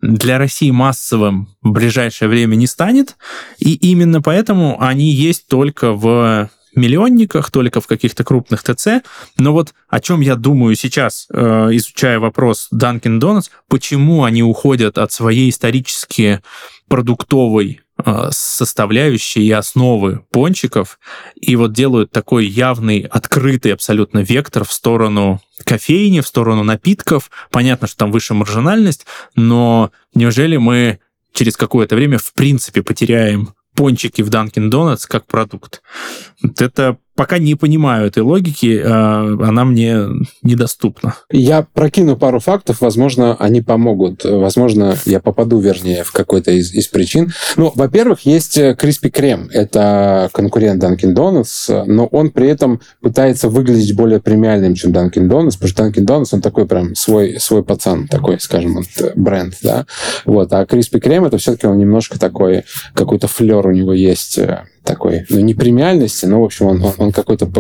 для 0.03 0.39
России 0.39 0.71
массовым 0.71 1.49
в 1.63 1.71
ближайшее 1.71 2.29
время 2.29 2.57
не 2.57 2.67
станет, 2.67 3.17
и 3.59 3.75
именно 3.75 4.21
поэтому 4.21 4.83
они 4.83 5.11
есть 5.11 5.47
только 5.47 5.93
в 5.93 6.51
миллионниках, 6.75 7.51
только 7.51 7.81
в 7.81 7.87
каких-то 7.87 8.25
крупных 8.25 8.63
ТЦ. 8.63 9.03
Но 9.39 9.53
вот 9.53 9.75
о 9.89 10.01
чем 10.01 10.21
я 10.21 10.37
думаю 10.37 10.75
сейчас, 10.75 11.27
э, 11.31 11.69
изучая 11.73 12.19
вопрос 12.19 12.69
Dunkin' 12.75 13.21
Donuts, 13.21 13.51
почему 13.69 14.25
они 14.25 14.43
уходят 14.43 14.99
от 14.99 15.13
своей 15.13 15.51
исторически 15.51 16.41
продуктовой 16.89 17.81
составляющие 18.31 19.45
и 19.45 19.51
основы 19.51 20.25
пончиков, 20.31 20.99
и 21.35 21.57
вот 21.57 21.73
делают 21.73 22.11
такой 22.11 22.47
явный, 22.47 23.01
открытый 23.01 23.73
абсолютно 23.73 24.21
вектор 24.21 24.65
в 24.65 24.73
сторону 24.73 25.41
кофейни, 25.65 26.21
в 26.21 26.27
сторону 26.27 26.65
напитков. 26.65 27.31
Понятно, 27.51 27.87
что 27.87 27.99
там 27.99 28.13
выше 28.13 28.35
маржинальность, 28.35 29.07
но 29.35 29.91
неужели 30.15 30.57
мы 30.57 31.01
через 31.33 31.57
какое-то 31.57 31.97
время 31.97 32.19
в 32.19 32.33
принципе 32.35 32.83
потеряем 32.83 33.55
пончики 33.75 34.23
в 34.23 34.29
Dunkin' 34.29 34.71
Donuts 34.71 35.07
как 35.09 35.27
продукт? 35.27 35.83
Вот 36.43 36.61
это 36.61 36.99
пока 37.15 37.39
не 37.39 37.55
понимаю 37.55 38.07
этой 38.07 38.23
логики, 38.23 38.81
а, 38.85 39.37
она 39.43 39.65
мне 39.65 39.97
недоступна. 40.43 41.17
Я 41.31 41.67
прокину 41.73 42.17
пару 42.17 42.41
фактов, 42.41 42.81
возможно, 42.81 43.37
они 43.39 43.61
помогут. 43.61 44.25
Возможно, 44.25 44.97
я 45.05 45.21
попаду, 45.21 45.59
вернее, 45.59 46.05
в 46.05 46.13
какой-то 46.13 46.51
из, 46.53 46.73
из 46.73 46.89
причин. 46.89 47.33
Ну, 47.57 47.73
во-первых, 47.75 48.21
есть 48.27 48.59
Криспи 48.77 49.11
Крем. 49.11 49.49
Это 49.53 50.31
конкурент 50.33 50.83
Dunkin' 50.83 51.15
Donuts, 51.15 51.85
но 51.87 52.07
он 52.07 52.31
при 52.31 52.49
этом 52.49 52.81
пытается 53.01 53.49
выглядеть 53.49 53.95
более 53.95 54.21
премиальным, 54.21 54.75
чем 54.75 54.93
Dunkin' 54.93 55.29
Donuts, 55.29 55.53
потому 55.53 55.69
что 55.69 55.85
Dunkin' 55.85 56.07
Donuts, 56.07 56.29
он 56.33 56.41
такой 56.41 56.67
прям 56.67 56.95
свой, 56.95 57.39
свой 57.39 57.63
пацан, 57.63 58.09
такой, 58.09 58.41
скажем, 58.41 58.75
вот, 58.75 59.13
бренд, 59.15 59.55
да. 59.63 59.87
Вот. 60.25 60.53
А 60.53 60.65
Криспи 60.67 61.01
Крем, 61.01 61.25
это 61.25 61.39
все-таки 61.39 61.67
он 61.67 61.79
немножко 61.79 62.19
такой, 62.19 62.65
какой-то 62.95 63.29
флер 63.29 63.67
у 63.67 63.73
него 63.73 63.93
есть 63.93 64.39
э, 64.39 64.65
такой, 64.85 65.25
ну, 65.29 65.41
не 65.41 65.55
премиальности, 65.55 66.27
но, 66.27 66.41
в 66.41 66.45
общем, 66.45 66.67
он, 66.67 66.85
он, 66.99 67.13
какой-то 67.13 67.51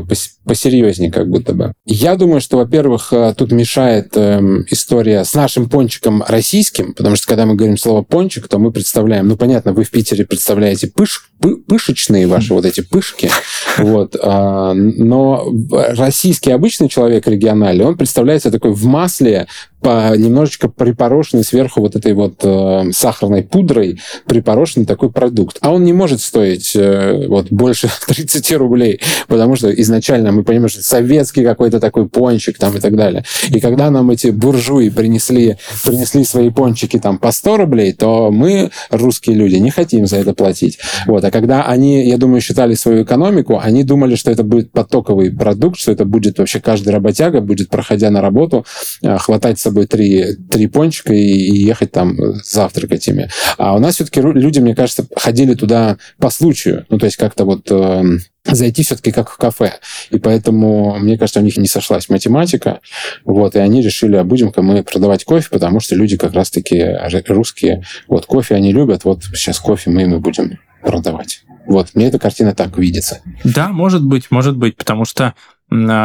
посерьезнее 0.44 1.10
как 1.10 1.28
будто 1.28 1.54
бы. 1.54 1.72
Я 1.84 2.16
думаю, 2.16 2.40
что, 2.40 2.56
во-первых, 2.56 3.12
э, 3.12 3.34
тут 3.36 3.52
мешает 3.52 4.12
э, 4.16 4.40
история 4.68 5.24
с 5.24 5.34
нашим 5.34 5.68
пончиком 5.68 6.24
российским, 6.26 6.94
потому 6.94 7.16
что, 7.16 7.26
когда 7.26 7.46
мы 7.46 7.54
говорим 7.54 7.76
слово 7.76 8.02
пончик, 8.02 8.48
то 8.48 8.58
мы 8.58 8.72
представляем, 8.72 9.28
ну, 9.28 9.36
понятно, 9.36 9.72
вы 9.72 9.84
в 9.84 9.90
Питере 9.90 10.24
представляете 10.24 10.88
пыш, 10.88 11.30
пы, 11.40 11.56
пышечные 11.56 12.26
ваши 12.26 12.54
вот 12.54 12.64
эти 12.64 12.80
пышки, 12.80 13.30
вот, 13.78 14.16
э, 14.16 14.72
но 14.74 15.48
российский 15.70 16.50
обычный 16.50 16.88
человек 16.88 17.26
региональный, 17.26 17.84
он 17.84 17.96
представляется 17.96 18.50
такой 18.50 18.72
в 18.72 18.84
масле, 18.84 19.46
по, 19.82 20.16
немножечко 20.16 20.68
припорошенный 20.68 21.44
сверху 21.44 21.80
вот 21.80 21.96
этой 21.96 22.14
вот 22.14 22.40
э, 22.42 22.92
сахарной 22.92 23.42
пудрой, 23.42 24.00
припорошенный 24.26 24.86
такой 24.86 25.10
продукт. 25.10 25.58
А 25.60 25.72
он 25.72 25.84
не 25.84 25.92
может 25.92 26.20
стоить 26.20 26.74
э, 26.76 27.26
вот 27.26 27.50
больше 27.50 27.90
30 28.06 28.52
рублей, 28.52 29.00
потому 29.26 29.56
что 29.56 29.70
изначально 29.70 30.32
мы 30.32 30.44
понимаем, 30.44 30.68
что 30.68 30.82
советский 30.82 31.42
какой-то 31.42 31.80
такой 31.80 32.08
пончик 32.08 32.58
там 32.58 32.76
и 32.76 32.80
так 32.80 32.96
далее. 32.96 33.24
И 33.48 33.60
когда 33.60 33.90
нам 33.90 34.10
эти 34.10 34.28
буржуи 34.28 34.88
принесли, 34.88 35.56
принесли 35.84 36.24
свои 36.24 36.50
пончики 36.50 36.98
там 36.98 37.18
по 37.18 37.32
100 37.32 37.56
рублей, 37.56 37.92
то 37.92 38.30
мы, 38.30 38.70
русские 38.90 39.36
люди, 39.36 39.56
не 39.56 39.70
хотим 39.70 40.06
за 40.06 40.18
это 40.18 40.32
платить. 40.32 40.78
Вот. 41.06 41.24
А 41.24 41.30
когда 41.30 41.64
они, 41.64 42.06
я 42.06 42.18
думаю, 42.18 42.40
считали 42.40 42.74
свою 42.74 43.02
экономику, 43.02 43.60
они 43.62 43.82
думали, 43.82 44.14
что 44.14 44.30
это 44.30 44.44
будет 44.44 44.70
потоковый 44.70 45.30
продукт, 45.30 45.78
что 45.78 45.90
это 45.90 46.04
будет 46.04 46.38
вообще 46.38 46.60
каждый 46.60 46.90
работяга 46.90 47.40
будет, 47.40 47.68
проходя 47.68 48.10
на 48.10 48.20
работу, 48.20 48.64
э, 49.02 49.18
хватать 49.18 49.58
с 49.58 49.71
собой 49.72 49.86
три, 49.86 50.36
три 50.50 50.68
пончика 50.68 51.14
и, 51.14 51.18
и 51.18 51.64
ехать 51.64 51.92
там 51.92 52.16
завтракать 52.44 53.08
ими. 53.08 53.28
А 53.56 53.74
у 53.74 53.78
нас 53.78 53.94
все-таки 53.94 54.20
люди, 54.20 54.60
мне 54.60 54.74
кажется, 54.74 55.06
ходили 55.16 55.54
туда 55.54 55.96
по 56.18 56.30
случаю. 56.30 56.84
Ну, 56.90 56.98
то 56.98 57.06
есть 57.06 57.16
как-то 57.16 57.44
вот 57.44 57.70
э, 57.70 58.02
зайти 58.44 58.82
все-таки 58.82 59.12
как 59.12 59.30
в 59.30 59.36
кафе. 59.36 59.74
И 60.10 60.18
поэтому, 60.18 60.98
мне 60.98 61.16
кажется, 61.16 61.40
у 61.40 61.42
них 61.42 61.56
не 61.56 61.68
сошлась 61.68 62.08
математика. 62.08 62.80
Вот, 63.24 63.56
и 63.56 63.58
они 63.58 63.82
решили, 63.82 64.16
а 64.16 64.24
будем-ка 64.24 64.62
мы 64.62 64.82
продавать 64.82 65.24
кофе, 65.24 65.48
потому 65.50 65.80
что 65.80 65.94
люди 65.94 66.16
как 66.16 66.34
раз-таки 66.34 66.84
русские, 67.28 67.82
вот, 68.08 68.26
кофе 68.26 68.54
они 68.54 68.72
любят, 68.72 69.04
вот 69.04 69.24
сейчас 69.34 69.58
кофе 69.58 69.90
мы 69.90 70.02
им 70.02 70.14
и 70.14 70.18
будем 70.18 70.58
продавать. 70.82 71.44
Вот, 71.66 71.90
мне 71.94 72.08
эта 72.08 72.18
картина 72.18 72.54
так 72.54 72.76
видится. 72.76 73.20
Да, 73.44 73.68
может 73.68 74.04
быть, 74.04 74.30
может 74.30 74.56
быть, 74.56 74.76
потому 74.76 75.04
что, 75.04 75.34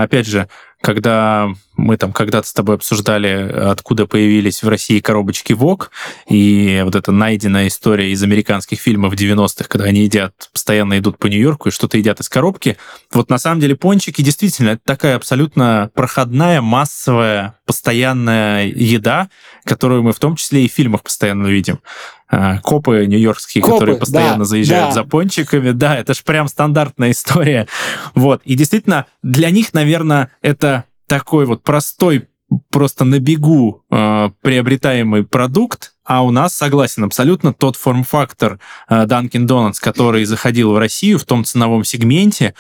опять 0.04 0.28
же, 0.28 0.48
когда 0.82 1.50
мы 1.76 1.98
там 1.98 2.14
когда-то 2.14 2.48
с 2.48 2.54
тобой 2.54 2.76
обсуждали, 2.76 3.52
откуда 3.52 4.06
появились 4.06 4.64
в 4.64 4.70
России 4.70 5.00
коробочки 5.00 5.54
ВОК, 5.54 5.92
и 6.28 6.82
вот 6.84 6.96
эта 6.96 7.12
найденная 7.12 7.68
история 7.68 8.12
из 8.12 8.22
американских 8.24 8.80
фильмов 8.80 9.14
90-х, 9.14 9.66
когда 9.68 9.86
они 9.86 10.02
едят, 10.02 10.50
постоянно 10.54 10.98
идут 11.00 11.18
по 11.18 11.28
Нью-Йорку 11.28 11.70
и 11.70 11.72
что-то 11.72 11.98
едят 11.98 12.20
из 12.20 12.30
коробки. 12.30 12.78
Вот 13.12 13.30
на 13.30 13.38
самом 13.38 13.60
деле 13.60 13.76
пончики 13.76 14.22
действительно 14.22 14.72
это 14.72 14.82
такая 14.86 15.16
абсолютно 15.16 15.90
проходная, 15.94 16.62
массовая, 16.62 17.56
постоянная 17.66 18.68
еда, 18.68 19.30
которую 19.66 20.04
мы 20.04 20.14
в 20.14 20.20
том 20.20 20.36
числе 20.36 20.66
и 20.66 20.70
в 20.70 20.74
фильмах 20.74 21.04
постоянно 21.04 21.48
видим 21.48 21.80
а, 21.80 22.17
копы 22.30 23.06
нью-йоркские, 23.06 23.62
копы, 23.62 23.76
которые 23.76 23.98
постоянно 23.98 24.40
да, 24.40 24.46
заезжают 24.46 24.90
да. 24.90 24.94
за 24.94 25.04
пончиками. 25.04 25.72
Да, 25.72 25.98
это 25.98 26.14
же 26.14 26.22
прям 26.24 26.48
стандартная 26.48 27.12
история. 27.12 27.68
Вот. 28.16 28.42
И 28.44 28.56
действительно, 28.56 29.06
для 29.24 29.50
них, 29.50 29.74
наверное, 29.74 30.32
это 30.42 30.86
такой 31.08 31.46
вот 31.46 31.64
простой, 31.64 32.28
просто 32.70 33.06
на 33.06 33.20
бегу 33.20 33.84
э, 33.90 34.30
приобретаемый 34.42 35.24
продукт, 35.24 35.94
а 36.06 36.24
у 36.24 36.32
нас, 36.32 36.56
согласен, 36.56 37.04
абсолютно 37.04 37.54
тот 37.54 37.76
форм-фактор 37.76 38.60
э, 38.90 39.06
Dunkin' 39.06 39.46
Donuts, 39.46 39.78
который 39.82 40.26
заходил 40.26 40.74
в 40.74 40.78
Россию 40.78 41.20
в 41.20 41.26
том 41.26 41.44
ценовом 41.44 41.84
сегменте, 41.84 42.54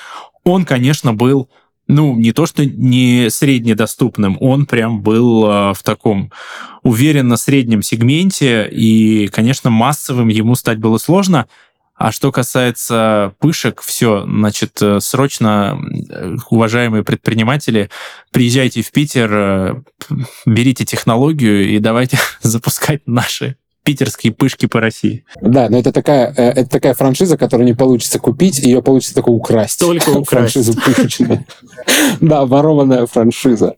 он, 0.44 0.66
конечно, 0.66 1.14
был 1.14 1.50
ну, 1.88 2.16
не 2.16 2.34
то, 2.34 2.46
что 2.46 2.66
не 2.66 3.30
среднедоступным, 3.30 4.38
он 4.42 4.66
прям 4.66 5.02
был 5.02 5.46
э, 5.46 5.74
в 5.74 5.84
таком 5.84 6.32
уверенно 6.84 7.38
среднем 7.38 7.82
сегменте, 7.82 8.68
и, 8.70 9.28
конечно, 9.28 9.70
массовым 9.70 10.28
ему 10.28 10.56
стать 10.56 10.80
было 10.80 10.98
сложно. 10.98 11.48
А 11.96 12.12
что 12.12 12.32
касается 12.32 13.34
пышек, 13.40 13.82
все, 13.82 14.24
значит, 14.26 14.82
э, 14.82 15.00
срочно, 15.00 15.80
э, 16.10 16.36
уважаемые 16.50 17.04
предприниматели, 17.04 17.90
приезжайте 18.32 18.82
в 18.82 18.92
Питер, 18.92 19.84
берите 20.46 20.86
технологию 20.86 21.70
и 21.70 21.80
давайте 21.80 22.20
запускать 22.42 23.02
наши 23.08 23.56
питерские 23.88 24.34
пышки 24.34 24.66
по 24.66 24.82
России. 24.82 25.24
Да, 25.40 25.70
но 25.70 25.80
это 25.80 25.94
такая, 25.94 26.34
э, 26.36 26.50
это 26.50 26.70
такая 26.70 26.94
франшиза, 26.94 27.38
которую 27.38 27.66
не 27.66 27.74
получится 27.74 28.20
купить, 28.20 28.60
ее 28.60 28.82
получится 28.82 29.16
только 29.16 29.30
украсть. 29.30 29.80
Только 29.80 30.10
украсть. 30.10 30.28
Франшизу 30.54 30.74
пышечную. 30.74 31.46
Да, 32.20 32.46
ворованная 32.46 33.06
франшиза. 33.06 33.76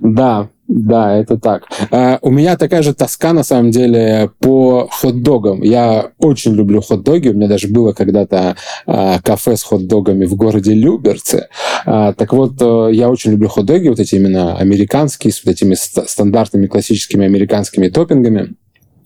Да, 0.00 0.48
да, 0.72 1.16
это 1.16 1.36
так. 1.36 1.64
Uh, 1.90 2.18
у 2.22 2.30
меня 2.30 2.56
такая 2.56 2.82
же 2.82 2.94
тоска, 2.94 3.32
на 3.32 3.42
самом 3.42 3.72
деле, 3.72 4.30
по 4.38 4.88
хот-догам. 4.88 5.62
Я 5.62 6.12
очень 6.18 6.54
люблю 6.54 6.80
хот-доги. 6.80 7.28
У 7.28 7.34
меня 7.34 7.48
даже 7.48 7.66
было 7.66 7.92
когда-то 7.92 8.54
uh, 8.86 9.20
кафе 9.20 9.56
с 9.56 9.64
хот-догами 9.64 10.26
в 10.26 10.36
городе 10.36 10.72
Люберце. 10.72 11.48
Uh, 11.84 12.14
так 12.14 12.32
вот, 12.32 12.52
э, 12.60 12.90
я 12.92 13.10
очень 13.10 13.32
люблю 13.32 13.48
хот-доги, 13.48 13.88
вот 13.88 13.98
эти 13.98 14.14
именно 14.14 14.56
американские, 14.58 15.32
с 15.32 15.44
вот 15.44 15.50
этими 15.50 15.74
стандартными 15.74 16.68
классическими 16.68 17.26
американскими 17.26 17.88
топпингами. 17.88 18.54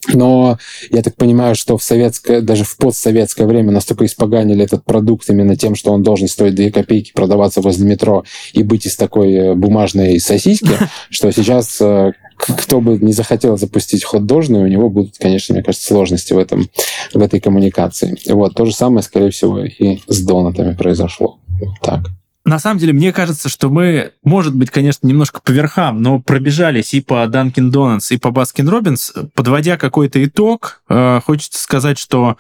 Но 0.09 0.59
я 0.91 1.03
так 1.03 1.17
понимаю, 1.17 1.55
что 1.55 1.79
в 1.79 1.83
советское, 1.83 2.41
даже 2.41 2.65
в 2.65 2.77
постсоветское 2.77 3.47
время 3.47 3.73
настолько 3.73 4.05
испоганили 4.05 4.65
этот 4.65 4.85
продукт 4.85 5.29
именно 5.31 5.57
тем, 5.57 5.75
что 5.75 5.93
он 5.93 6.03
должен 6.03 6.29
стоить 6.29 6.55
2 6.55 6.71
копейки, 6.71 7.13
продаваться 7.13 7.61
возле 7.61 7.87
метро 7.87 8.25
и 8.53 8.63
быть 8.63 8.87
из 8.87 8.97
такой 8.97 9.33
э, 9.33 9.55
бумажной 9.55 10.21
сосиски, 10.21 10.73
что 11.11 11.31
сейчас 11.31 11.81
э, 11.81 12.13
кто 12.37 12.81
бы 12.81 12.99
не 12.99 13.13
захотел 13.13 13.57
запустить 13.57 14.05
хот-дожный, 14.05 14.63
у 14.63 14.67
него 14.67 14.91
будут, 14.91 15.17
конечно, 15.19 15.55
мне 15.55 15.63
кажется, 15.63 15.87
сложности 15.87 16.33
в, 16.33 16.39
этом, 16.39 16.69
в 17.13 17.23
этой 17.23 17.41
коммуникации. 17.41 18.19
Вот, 18.29 18.55
то 18.55 18.67
же 18.67 18.75
самое, 18.75 19.03
скорее 19.03 19.31
всего, 19.31 19.61
и 19.61 20.01
с 20.07 20.21
донатами 20.21 20.75
произошло. 20.75 21.39
Вот 21.61 21.81
так. 21.81 22.01
На 22.45 22.59
самом 22.59 22.79
деле, 22.79 22.93
мне 22.93 23.13
кажется, 23.13 23.49
что 23.49 23.71
мы, 23.71 24.13
может 24.23 24.55
быть, 24.55 24.71
конечно, 24.71 25.07
немножко 25.07 25.41
по 25.43 25.51
верхам, 25.51 26.03
но 26.03 26.21
пробежались 26.21 26.93
и 26.93 27.01
по 27.01 27.25
Dunkin' 27.25 27.71
Donuts, 27.71 28.09
и 28.11 28.19
по 28.19 28.29
Baskin 28.29 28.69
Robbins. 28.69 29.31
Подводя 29.35 29.79
какой-то 29.79 30.23
итог, 30.23 30.83
э, 30.89 31.21
хочется 31.25 31.63
сказать, 31.63 31.99
что 31.99 32.37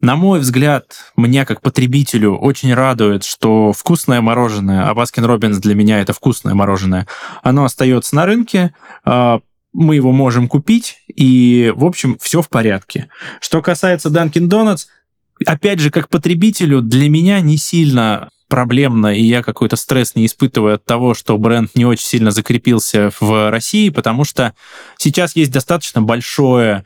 на 0.00 0.14
мой 0.14 0.40
взгляд, 0.40 1.12
меня 1.16 1.44
как 1.44 1.62
потребителю 1.62 2.36
очень 2.36 2.72
радует, 2.74 3.24
что 3.24 3.72
вкусное 3.72 4.20
мороженое, 4.20 4.88
а 4.88 4.94
Baskin 4.94 5.26
Robbins 5.26 5.58
для 5.58 5.74
меня 5.74 6.00
это 6.00 6.12
вкусное 6.12 6.54
мороженое, 6.54 7.06
оно 7.42 7.64
остается 7.64 8.14
на 8.14 8.26
рынке, 8.26 8.74
э, 9.04 9.38
мы 9.72 9.94
его 9.94 10.12
можем 10.12 10.48
купить, 10.48 10.98
и, 11.08 11.72
в 11.76 11.84
общем, 11.84 12.16
все 12.20 12.40
в 12.40 12.48
порядке. 12.48 13.08
Что 13.40 13.60
касается 13.60 14.08
Dunkin' 14.08 14.48
Donuts, 14.48 14.86
опять 15.44 15.80
же, 15.80 15.90
как 15.90 16.08
потребителю, 16.08 16.80
для 16.80 17.10
меня 17.10 17.40
не 17.40 17.58
сильно 17.58 18.30
проблемно, 18.48 19.08
и 19.08 19.22
я 19.22 19.42
какой-то 19.42 19.76
стресс 19.76 20.14
не 20.14 20.26
испытываю 20.26 20.76
от 20.76 20.84
того, 20.84 21.14
что 21.14 21.36
бренд 21.38 21.70
не 21.74 21.84
очень 21.84 22.06
сильно 22.06 22.30
закрепился 22.30 23.10
в 23.20 23.50
России, 23.50 23.88
потому 23.90 24.24
что 24.24 24.54
сейчас 24.98 25.36
есть 25.36 25.52
достаточно 25.52 26.02
большое 26.02 26.84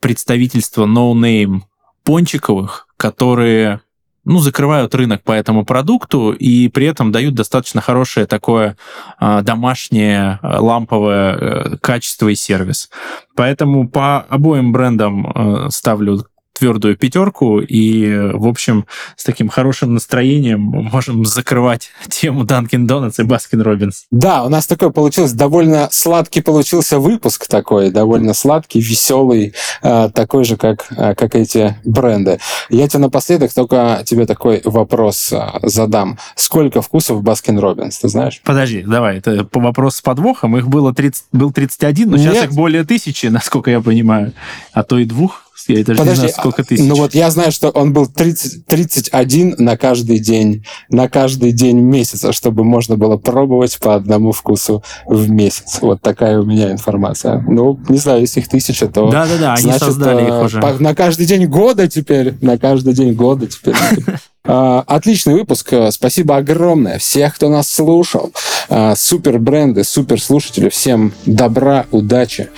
представительство 0.00 0.86
no-name 0.86 1.62
пончиковых, 2.04 2.86
которые 2.96 3.80
ну, 4.26 4.40
закрывают 4.40 4.94
рынок 4.94 5.22
по 5.22 5.32
этому 5.32 5.64
продукту 5.64 6.32
и 6.32 6.68
при 6.68 6.86
этом 6.86 7.12
дают 7.12 7.34
достаточно 7.34 7.80
хорошее 7.80 8.26
такое 8.26 8.76
а, 9.18 9.42
домашнее 9.42 10.40
а, 10.42 10.60
ламповое 10.60 11.34
а, 11.34 11.76
качество 11.80 12.28
и 12.28 12.34
сервис. 12.34 12.90
Поэтому 13.36 13.88
по 13.88 14.18
обоим 14.18 14.72
брендам 14.72 15.32
а, 15.32 15.70
ставлю 15.70 16.26
твердую 16.58 16.96
пятерку, 16.96 17.60
и, 17.60 18.30
в 18.32 18.46
общем, 18.46 18.86
с 19.16 19.24
таким 19.24 19.48
хорошим 19.48 19.94
настроением 19.94 20.60
можем 20.60 21.24
закрывать 21.24 21.90
тему 22.08 22.44
Dunkin' 22.44 22.86
Donuts 22.86 23.14
и 23.18 23.22
Baskin 23.22 23.62
Robbins. 23.62 24.04
Да, 24.10 24.44
у 24.44 24.48
нас 24.48 24.66
такой 24.66 24.90
получился 24.90 25.36
довольно 25.36 25.88
сладкий 25.90 26.40
получился 26.40 26.98
выпуск 26.98 27.46
такой, 27.48 27.90
довольно 27.90 28.32
сладкий, 28.32 28.80
веселый, 28.80 29.54
э, 29.82 30.10
такой 30.14 30.44
же, 30.44 30.56
как, 30.56 30.86
э, 30.90 31.14
как 31.14 31.34
эти 31.34 31.76
бренды. 31.84 32.38
Я 32.70 32.88
тебе 32.88 33.00
напоследок 33.00 33.52
только 33.52 34.02
тебе 34.06 34.26
такой 34.26 34.62
вопрос 34.64 35.32
э, 35.32 35.44
задам. 35.62 36.18
Сколько 36.36 36.82
вкусов 36.82 37.22
Baskin 37.22 37.60
Robbins, 37.60 37.98
ты 38.00 38.08
знаешь? 38.08 38.40
Подожди, 38.44 38.82
давай, 38.82 39.18
это 39.18 39.44
по 39.44 39.60
вопрос 39.60 39.96
с 39.96 40.02
подвохом. 40.02 40.56
Их 40.56 40.68
было 40.68 40.94
30, 40.94 41.24
был 41.32 41.52
31, 41.52 42.10
но 42.10 42.16
Нет. 42.16 42.32
сейчас 42.32 42.44
их 42.44 42.52
более 42.52 42.84
тысячи, 42.84 43.26
насколько 43.26 43.70
я 43.70 43.80
понимаю, 43.80 44.32
а 44.72 44.82
то 44.82 44.98
и 44.98 45.04
двух. 45.04 45.45
Я 45.68 45.84
даже 45.84 45.98
Подожди, 45.98 46.10
не 46.10 46.28
знаю, 46.28 46.32
сколько 46.32 46.64
тысяч. 46.64 46.84
Ну 46.84 46.94
вот 46.94 47.14
я 47.14 47.30
знаю, 47.30 47.52
что 47.52 47.70
он 47.70 47.92
был 47.92 48.06
30, 48.06 48.66
31 48.66 49.56
на 49.58 49.76
каждый 49.76 50.18
день, 50.18 50.64
на 50.88 51.08
каждый 51.08 51.52
день 51.52 51.78
месяца, 51.78 52.32
чтобы 52.32 52.64
можно 52.64 52.96
было 52.96 53.16
пробовать 53.16 53.78
по 53.78 53.94
одному 53.94 54.32
вкусу 54.32 54.82
в 55.06 55.30
месяц. 55.30 55.78
Вот 55.80 56.00
такая 56.00 56.40
у 56.40 56.44
меня 56.44 56.70
информация. 56.72 57.44
Ну, 57.48 57.78
не 57.88 57.98
знаю, 57.98 58.20
если 58.20 58.40
их 58.40 58.48
тысяча, 58.48 58.86
то... 58.86 59.10
Да-да-да, 59.10 59.54
они 59.54 59.62
значит, 59.62 59.82
создали 59.82 60.22
их 60.22 60.32
э, 60.32 60.44
уже. 60.44 60.60
на 60.60 60.94
каждый 60.94 61.26
день 61.26 61.46
года 61.46 61.88
теперь, 61.88 62.34
на 62.40 62.58
каждый 62.58 62.94
день 62.94 63.12
года 63.12 63.46
теперь. 63.46 63.74
А, 64.46 64.84
отличный 64.86 65.34
выпуск. 65.34 65.72
Спасибо 65.90 66.36
огромное 66.36 66.98
всех, 66.98 67.34
кто 67.34 67.48
нас 67.48 67.68
слушал. 67.68 68.32
А, 68.68 68.94
супер 68.94 69.38
бренды, 69.38 69.84
супер 69.84 70.20
слушатели. 70.20 70.68
Всем 70.68 71.12
добра, 71.24 71.86
удачи. 71.90 72.48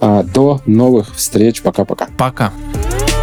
А, 0.00 0.22
до 0.22 0.60
новых 0.66 1.14
встреч. 1.14 1.62
Пока-пока. 1.62 2.08
Пока. 2.16 2.46
-пока. 2.46 2.52
Пока. 2.72 3.13